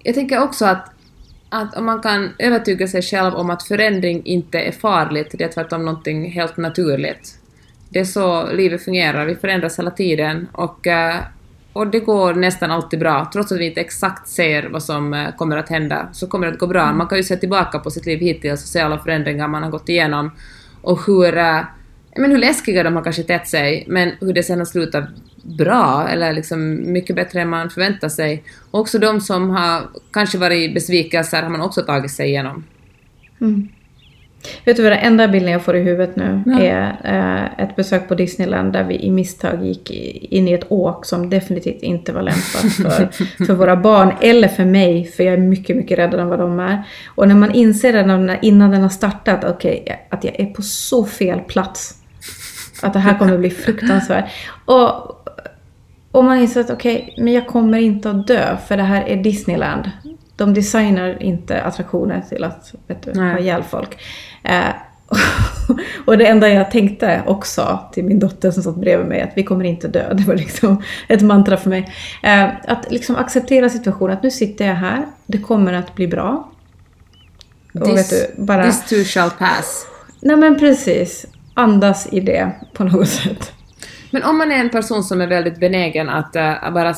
Jag 0.03 0.15
tänker 0.15 0.43
också 0.43 0.65
att, 0.65 0.91
att 1.49 1.77
om 1.77 1.87
man 1.87 2.01
kan 2.01 2.31
övertyga 2.39 2.89
sig 2.89 3.03
själv 3.03 3.35
om 3.35 3.51
att 3.51 3.63
förändring 3.63 4.23
inte 4.25 4.61
är 4.61 4.73
farligt, 4.73 5.35
det 5.39 5.45
är 5.45 5.49
tvärtom 5.49 5.85
någonting 5.85 6.31
helt 6.31 6.57
naturligt. 6.57 7.39
Det 7.89 8.01
är 8.01 8.05
så 8.05 8.53
livet 8.53 8.85
fungerar, 8.85 9.27
vi 9.27 9.35
förändras 9.35 9.79
hela 9.79 9.91
tiden 9.91 10.49
och, 10.53 10.87
eh, 10.87 11.17
och 11.73 11.87
det 11.87 12.01
går 12.01 12.35
nästan 12.35 12.71
alltid 12.71 12.99
bra. 12.99 13.31
Trots 13.33 13.53
att 13.53 13.59
vi 13.59 13.67
inte 13.67 13.81
exakt 13.81 14.29
ser 14.29 14.69
vad 14.69 14.83
som 14.83 15.15
eh, 15.15 15.35
kommer 15.37 15.57
att 15.57 15.69
hända, 15.69 16.09
så 16.13 16.27
kommer 16.27 16.47
det 16.47 16.53
att 16.53 16.59
gå 16.59 16.67
bra. 16.67 16.93
Man 16.93 17.07
kan 17.07 17.19
ju 17.19 17.25
se 17.25 17.37
tillbaka 17.37 17.79
på 17.79 17.91
sitt 17.91 18.07
liv 18.07 18.21
hittills 18.21 18.63
och 18.63 18.69
se 18.69 18.81
alla 18.81 18.99
förändringar 18.99 19.49
man 19.49 19.63
har 19.63 19.71
gått 19.71 19.89
igenom 19.89 20.31
och 20.83 21.07
hur, 21.07 21.37
eh, 21.39 21.61
men 22.17 22.31
hur 22.31 22.39
läskiga 22.39 22.83
de 22.83 22.97
har 22.97 23.03
kanske 23.03 23.23
tett 23.23 23.49
sig, 23.49 23.85
men 23.89 24.13
hur 24.21 24.33
det 24.33 24.43
sen 24.43 24.59
har 24.59 24.65
slutat 24.65 25.05
bra, 25.43 26.09
eller 26.11 26.33
liksom 26.33 26.93
mycket 26.93 27.17
bättre 27.17 27.41
än 27.41 27.49
man 27.49 27.71
förväntar 27.71 28.09
sig. 28.09 28.43
Och 28.71 28.81
också 28.81 28.99
de 28.99 29.21
som 29.21 29.51
har 29.51 29.83
kanske 30.13 30.39
varit 30.39 30.75
besvikelser 30.75 31.43
har 31.43 31.51
man 31.51 31.61
också 31.61 31.83
tagit 31.83 32.11
sig 32.11 32.29
igenom. 32.29 32.65
Vet 34.65 34.77
du 34.77 34.83
vad 34.83 34.93
den 34.93 34.99
enda 34.99 35.29
bilden 35.29 35.53
jag 35.53 35.63
får 35.65 35.77
i 35.77 35.81
huvudet 35.83 36.17
nu 36.17 36.43
Ja. 36.47 36.61
är 36.61 36.97
eh, 37.05 37.65
ett 37.65 37.77
besök 37.77 38.09
på 38.09 38.15
Disneyland 38.15 38.73
där 38.73 38.85
vi 38.85 38.95
i 39.03 39.11
misstag 39.11 39.65
gick 39.67 39.91
in 40.33 40.49
i 40.49 40.53
ett 40.53 40.65
åk 40.69 41.07
som 41.07 41.31
definitivt 41.31 41.83
inte 41.83 42.13
var 42.13 42.23
lämpat 42.23 42.73
för, 42.77 43.09
för 43.47 43.55
våra 43.55 43.77
barn 43.77 44.13
eller 44.21 44.49
för 44.49 44.65
mig 44.65 45.05
för 45.05 45.25
jag 45.25 45.33
är 45.35 45.39
mycket, 45.39 45.77
mycket 45.77 45.99
räddare 45.99 46.23
än 46.23 46.29
vad 46.29 46.39
de 46.39 46.61
är. 46.61 46.83
Och 47.07 47.29
när 47.29 47.35
man 47.35 47.51
inser 47.53 47.93
det 47.93 48.17
när- 48.17 48.39
innan 48.43 48.71
den 48.71 48.83
har 48.83 48.89
startat, 48.89 49.45
okej, 49.45 50.07
att 50.11 50.25
jag 50.25 50.41
är 50.41 50.47
på 50.47 50.63
så 50.63 51.05
fel 51.05 51.41
plats. 51.41 51.95
Att 52.83 52.93
det 52.93 52.99
här 52.99 53.19
kommer 53.19 53.39
bli 53.39 53.51
fruktansvärt. 53.51 54.31
Och, 54.65 55.17
och 56.11 56.25
man 56.25 56.39
inser 56.39 56.61
att 56.61 56.71
okej, 56.71 57.15
men 57.19 57.33
jag 57.33 57.47
kommer 57.47 57.79
inte 57.79 58.11
att 58.11 58.27
dö 58.27 58.57
för 58.69 58.77
det 58.77 58.83
här 58.83 59.05
är 59.09 59.17
Disneyland. 59.17 59.91
De 60.37 60.55
designar 60.55 61.23
inte 61.23 61.63
attraktioner 61.63 62.23
till 62.29 62.45
att 62.45 62.75
vet 62.87 63.03
du, 63.03 63.13
Nej. 63.15 63.33
ha 63.33 63.39
ihjäl 63.39 63.63
folk. 63.63 63.99
Eh, 64.43 64.75
och 66.05 66.19
det 66.19 66.27
enda 66.27 66.49
jag 66.49 66.71
tänkte 66.71 67.23
också 67.27 67.79
till 67.93 68.05
min 68.05 68.19
dotter 68.19 68.51
som 68.51 68.63
satt 68.63 68.77
bredvid 68.77 69.07
mig, 69.07 69.23
att 69.23 69.33
vi 69.35 69.45
kommer 69.45 69.65
inte 69.65 69.89
dö. 69.89 70.15
Det 70.15 70.23
var 70.23 70.35
liksom 70.35 70.83
ett 71.09 71.23
mantra 71.23 71.57
för 71.57 71.71
mig. 71.71 71.95
Eh, 72.23 72.49
att 72.67 72.91
liksom 72.91 73.17
acceptera 73.17 73.69
situationen, 73.69 74.17
att 74.17 74.23
nu 74.23 74.31
sitter 74.31 74.67
jag 74.67 74.75
här, 74.75 75.07
det 75.27 75.39
kommer 75.39 75.73
att 75.73 75.95
bli 75.95 76.09
bra. 76.09 76.51
Och 77.75 77.89
vet 77.89 77.97
This, 77.97 78.27
du, 78.37 78.43
bara... 78.43 78.65
this 78.65 78.89
too 78.89 79.05
shall 79.05 79.31
pass. 79.31 79.87
Nej 80.21 80.37
men 80.37 80.59
precis. 80.59 81.27
Andas 81.61 82.13
i 82.13 82.21
det 82.21 82.51
på 82.73 82.85
något 82.85 83.09
sätt. 83.09 83.53
Men 84.11 84.23
om 84.23 84.39
man 84.39 84.53
är 84.53 84.57
en 84.57 84.71
person 84.71 85.05
som 85.05 85.21
är 85.21 85.27
väldigt 85.27 85.61
benägen 85.61 86.09
att 86.09 86.37
uh, 86.37 86.73
bara, 86.73 86.95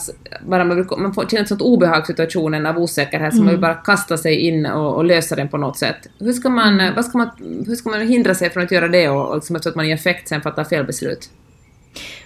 bara 0.47 0.65
man, 0.65 0.87
man 0.99 1.15
får 1.15 1.27
känna 1.27 1.43
ett 1.43 1.49
sånt 1.49 1.63
obehag 1.63 2.07
situationen 2.07 2.67
av 2.67 2.79
osäkerhet, 2.79 3.37
så 3.37 3.43
man 3.43 3.49
vill 3.49 3.61
bara 3.61 3.75
kasta 3.75 4.17
sig 4.17 4.37
in 4.37 4.67
och, 4.67 4.95
och 4.95 5.05
lösa 5.05 5.37
den 5.37 5.49
på 5.49 5.57
något 5.57 5.79
sätt. 5.79 5.97
Hur 6.19 6.33
ska 6.33 6.49
man, 6.49 6.81
eh, 6.81 6.95
vad 6.95 7.05
ska 7.05 7.19
man, 7.19 7.31
hur 7.67 7.75
ska 7.75 7.91
man 7.91 8.01
hindra 8.01 8.35
sig 8.35 8.51
från 8.51 8.63
att 8.63 8.71
göra 8.71 8.89
det 8.89 9.09
och, 9.09 9.29
och 9.29 9.35
liksom, 9.35 9.61
så 9.61 9.69
att 9.69 9.75
man 9.75 9.87
i 9.87 9.91
effekt 9.91 10.29
sen 10.29 10.41
fattar 10.41 10.65
fel 10.65 10.87
beslut? 10.87 11.31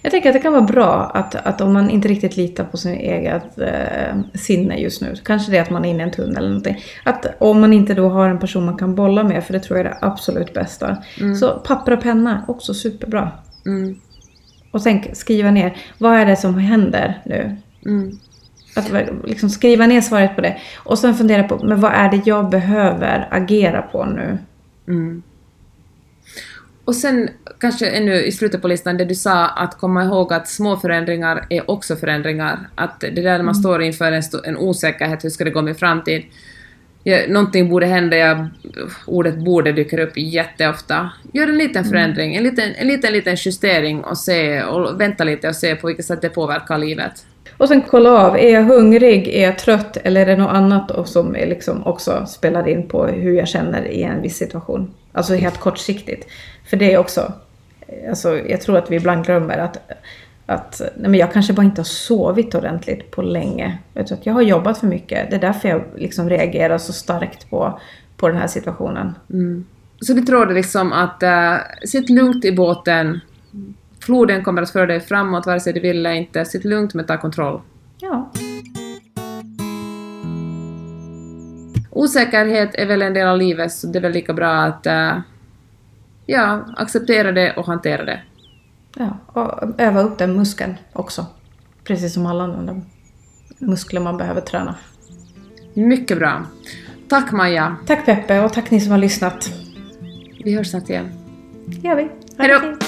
Jag 0.03 0.13
tänker 0.13 0.29
att 0.29 0.33
det 0.33 0.41
kan 0.41 0.53
vara 0.53 0.63
bra 0.63 1.11
att, 1.15 1.35
att 1.35 1.61
om 1.61 1.73
man 1.73 1.91
inte 1.91 2.09
riktigt 2.09 2.37
litar 2.37 2.65
på 2.65 2.77
sin 2.77 2.95
eget 2.95 3.59
eh, 3.59 4.17
sinne 4.35 4.77
just 4.77 5.03
nu, 5.03 5.15
kanske 5.25 5.53
det 5.53 5.59
är 5.59 5.63
att 5.63 5.71
man 5.71 5.85
är 5.85 5.91
inne 5.91 6.03
i 6.03 6.03
en 6.03 6.11
tunnel 6.11 6.37
eller 6.37 6.49
någonting. 6.49 6.85
Att 7.05 7.27
om 7.39 7.61
man 7.61 7.73
inte 7.73 7.95
då 7.95 8.09
har 8.09 8.29
en 8.29 8.39
person 8.39 8.65
man 8.65 8.79
kan 8.79 8.95
bolla 8.95 9.25
med, 9.25 9.45
för 9.45 9.53
det 9.53 9.61
tror 9.61 9.79
jag 9.79 9.87
är 9.87 9.91
det 9.91 9.99
absolut 10.01 10.55
bästa. 10.55 10.97
Så 11.41 11.51
papper 11.51 11.93
och 11.93 12.03
penna, 12.03 12.45
också 12.49 12.75
superbra. 12.75 13.31
Mm. 13.67 13.97
Och 14.71 14.83
tänk, 14.83 15.17
skriva 15.17 15.51
ner, 15.51 15.77
vad 15.99 16.15
är 16.15 16.27
det 16.27 16.37
som 16.37 16.59
händer 16.59 17.23
nu? 17.25 17.57
Mm. 17.87 18.19
Att 18.77 18.91
liksom 19.25 19.51
skriva 19.51 19.87
ner 19.87 20.01
svaret 20.01 20.35
på 20.35 20.41
det. 20.41 20.57
Och 20.77 20.99
sen 20.99 21.15
fundera 21.15 21.43
på, 21.43 21.65
men 21.65 21.81
vad 21.81 21.93
är 21.93 22.11
det 22.11 22.23
jag 22.27 22.51
behöver 22.51 23.29
agera 23.31 23.83
på 23.83 24.05
nu? 24.05 24.39
Mm. 26.87 26.89
Och 26.89 26.95
sen 26.95 27.31
kanske 27.61 27.87
ännu 27.87 28.25
i 28.25 28.33
slutet 28.33 28.63
på 28.63 28.69
listan, 28.69 28.97
det 28.97 29.05
du 29.05 29.15
sa 29.15 29.47
att 29.47 29.79
komma 29.79 30.05
ihåg 30.05 30.33
att 30.33 30.49
små 30.49 30.77
förändringar 30.77 31.47
är 31.51 31.71
också 31.71 31.97
förändringar. 31.97 32.69
Att 32.75 33.01
det 33.01 33.11
där 33.11 33.39
när 33.39 33.43
man 33.43 33.55
står 33.55 33.83
inför 33.83 34.13
en, 34.13 34.23
en 34.45 34.57
osäkerhet, 34.57 35.25
hur 35.25 35.31
ska 35.31 35.45
det 35.45 35.51
gå 35.51 35.63
med 35.63 35.77
framtid? 35.77 36.23
Ja, 37.05 37.19
någonting 37.29 37.69
borde 37.69 37.87
hända, 37.87 38.17
jag, 38.17 38.49
ordet 39.07 39.39
borde 39.39 39.73
dyker 39.73 39.99
upp 39.99 40.17
jätteofta. 40.17 41.11
Gör 41.33 41.49
en 41.49 41.59
liten 41.59 41.85
förändring, 41.85 42.35
en 42.35 42.43
liten, 42.43 42.75
en 42.75 42.87
liten, 42.87 43.13
liten 43.13 43.37
justering 43.39 44.05
och 44.05 44.19
se, 44.19 44.63
och 44.63 45.01
vänta 45.01 45.25
lite 45.25 45.49
och 45.49 45.57
se 45.57 45.77
på 45.77 45.87
vilket 45.87 46.07
sätt 46.07 46.23
det 46.23 46.29
påverkar 46.29 46.79
livet. 46.79 47.27
Och 47.59 47.69
sen 47.69 47.83
kolla 47.83 48.11
av, 48.11 48.37
är 48.37 48.53
jag 48.53 48.65
hungrig, 48.65 49.29
är 49.29 49.43
jag 49.43 49.59
trött 49.59 49.97
eller 49.97 50.21
är 50.21 50.27
det 50.27 50.37
något 50.37 50.55
annat 50.55 51.09
som 51.09 51.33
liksom 51.33 51.87
också 51.87 52.27
spelar 52.27 52.69
in 52.69 52.89
på 52.89 53.07
hur 53.07 53.33
jag 53.33 53.49
känner 53.49 53.89
i 53.89 54.03
en 54.03 54.23
viss 54.23 54.37
situation? 54.37 54.95
Alltså 55.17 55.35
helt 55.35 55.59
kortsiktigt. 55.59 56.27
För 56.65 56.77
det 56.77 56.93
är 56.93 56.99
också, 56.99 57.33
alltså 58.09 58.39
jag 58.39 58.61
tror 58.61 58.77
att 58.77 58.91
vi 58.91 58.97
ibland 58.97 59.25
glömmer 59.25 59.59
att, 59.59 59.79
att 60.47 60.81
nej 60.97 61.11
men 61.11 61.21
jag 61.21 61.33
kanske 61.33 61.53
bara 61.53 61.67
inte 61.67 61.81
har 61.81 61.85
sovit 61.85 62.55
ordentligt 62.55 63.11
på 63.11 63.23
länge. 63.23 63.79
Du, 63.93 64.01
att 64.01 64.27
jag 64.27 64.33
har 64.33 64.43
jobbat 64.43 64.79
för 64.79 64.87
mycket, 64.87 65.31
det 65.31 65.37
är 65.37 65.41
därför 65.41 65.69
jag 65.69 65.85
liksom 65.97 66.31
reagerar 66.31 66.79
så 66.79 66.93
starkt 66.93 67.51
på, 67.51 67.81
på 68.17 68.29
den 68.29 68.37
här 68.37 68.47
situationen. 68.47 69.15
Så 70.01 70.13
ditt 70.13 70.31
råd 70.31 70.51
är 70.51 70.55
liksom 70.55 70.93
att 70.93 71.23
uh, 71.23 71.87
sitt 71.87 72.11
lugnt 72.11 72.45
i 72.45 72.53
båten, 72.53 73.21
floden 74.01 74.45
kommer 74.45 74.63
att 74.63 74.71
föra 74.71 74.87
dig 74.87 75.01
framåt 75.01 75.47
vare 75.47 75.61
sig 75.61 75.73
du 75.73 75.81
vill 75.81 75.99
eller 75.99 76.11
inte. 76.11 76.45
Sitt 76.45 76.65
lugnt 76.65 76.95
men 76.95 77.07
ta 77.07 77.17
kontroll. 77.17 77.61
Ja. 77.99 78.31
Osäkerhet 81.97 82.75
är 82.75 82.87
väl 82.87 83.03
en 83.03 83.15
del 83.15 83.27
av 83.27 83.39
livet 83.39 83.73
så 83.73 83.87
det 83.87 83.99
är 83.99 84.01
väl 84.01 84.13
lika 84.13 84.33
bra 84.33 84.53
att 84.53 84.87
uh, 84.87 85.21
ja, 86.27 86.65
acceptera 86.77 87.33
det 87.33 87.57
och 87.57 87.67
hantera 87.67 88.05
det. 88.05 88.21
ja. 88.97 89.19
Och 89.27 89.81
öva 89.81 90.01
upp 90.01 90.19
den 90.19 90.37
muskeln 90.37 90.75
också. 90.93 91.27
Precis 91.85 92.15
som 92.15 92.27
alla 92.27 92.45
andra 92.45 92.81
muskler 93.59 94.01
man 94.01 94.17
behöver 94.17 94.41
träna. 94.41 94.75
Mycket 95.75 96.19
bra. 96.19 96.47
Tack 97.09 97.33
Maja. 97.33 97.77
Tack 97.87 98.07
Peppe 98.07 98.41
och 98.41 98.53
tack 98.53 98.71
ni 98.71 98.81
som 98.81 98.91
har 98.91 98.99
lyssnat. 98.99 99.51
Vi 100.45 100.55
hörs 100.57 100.71
snart 100.71 100.91
igen. 100.91 101.09
Det 101.67 101.89
gör 101.89 101.97
vi. 101.97 102.09
Hej 102.39 102.49
då. 102.49 102.86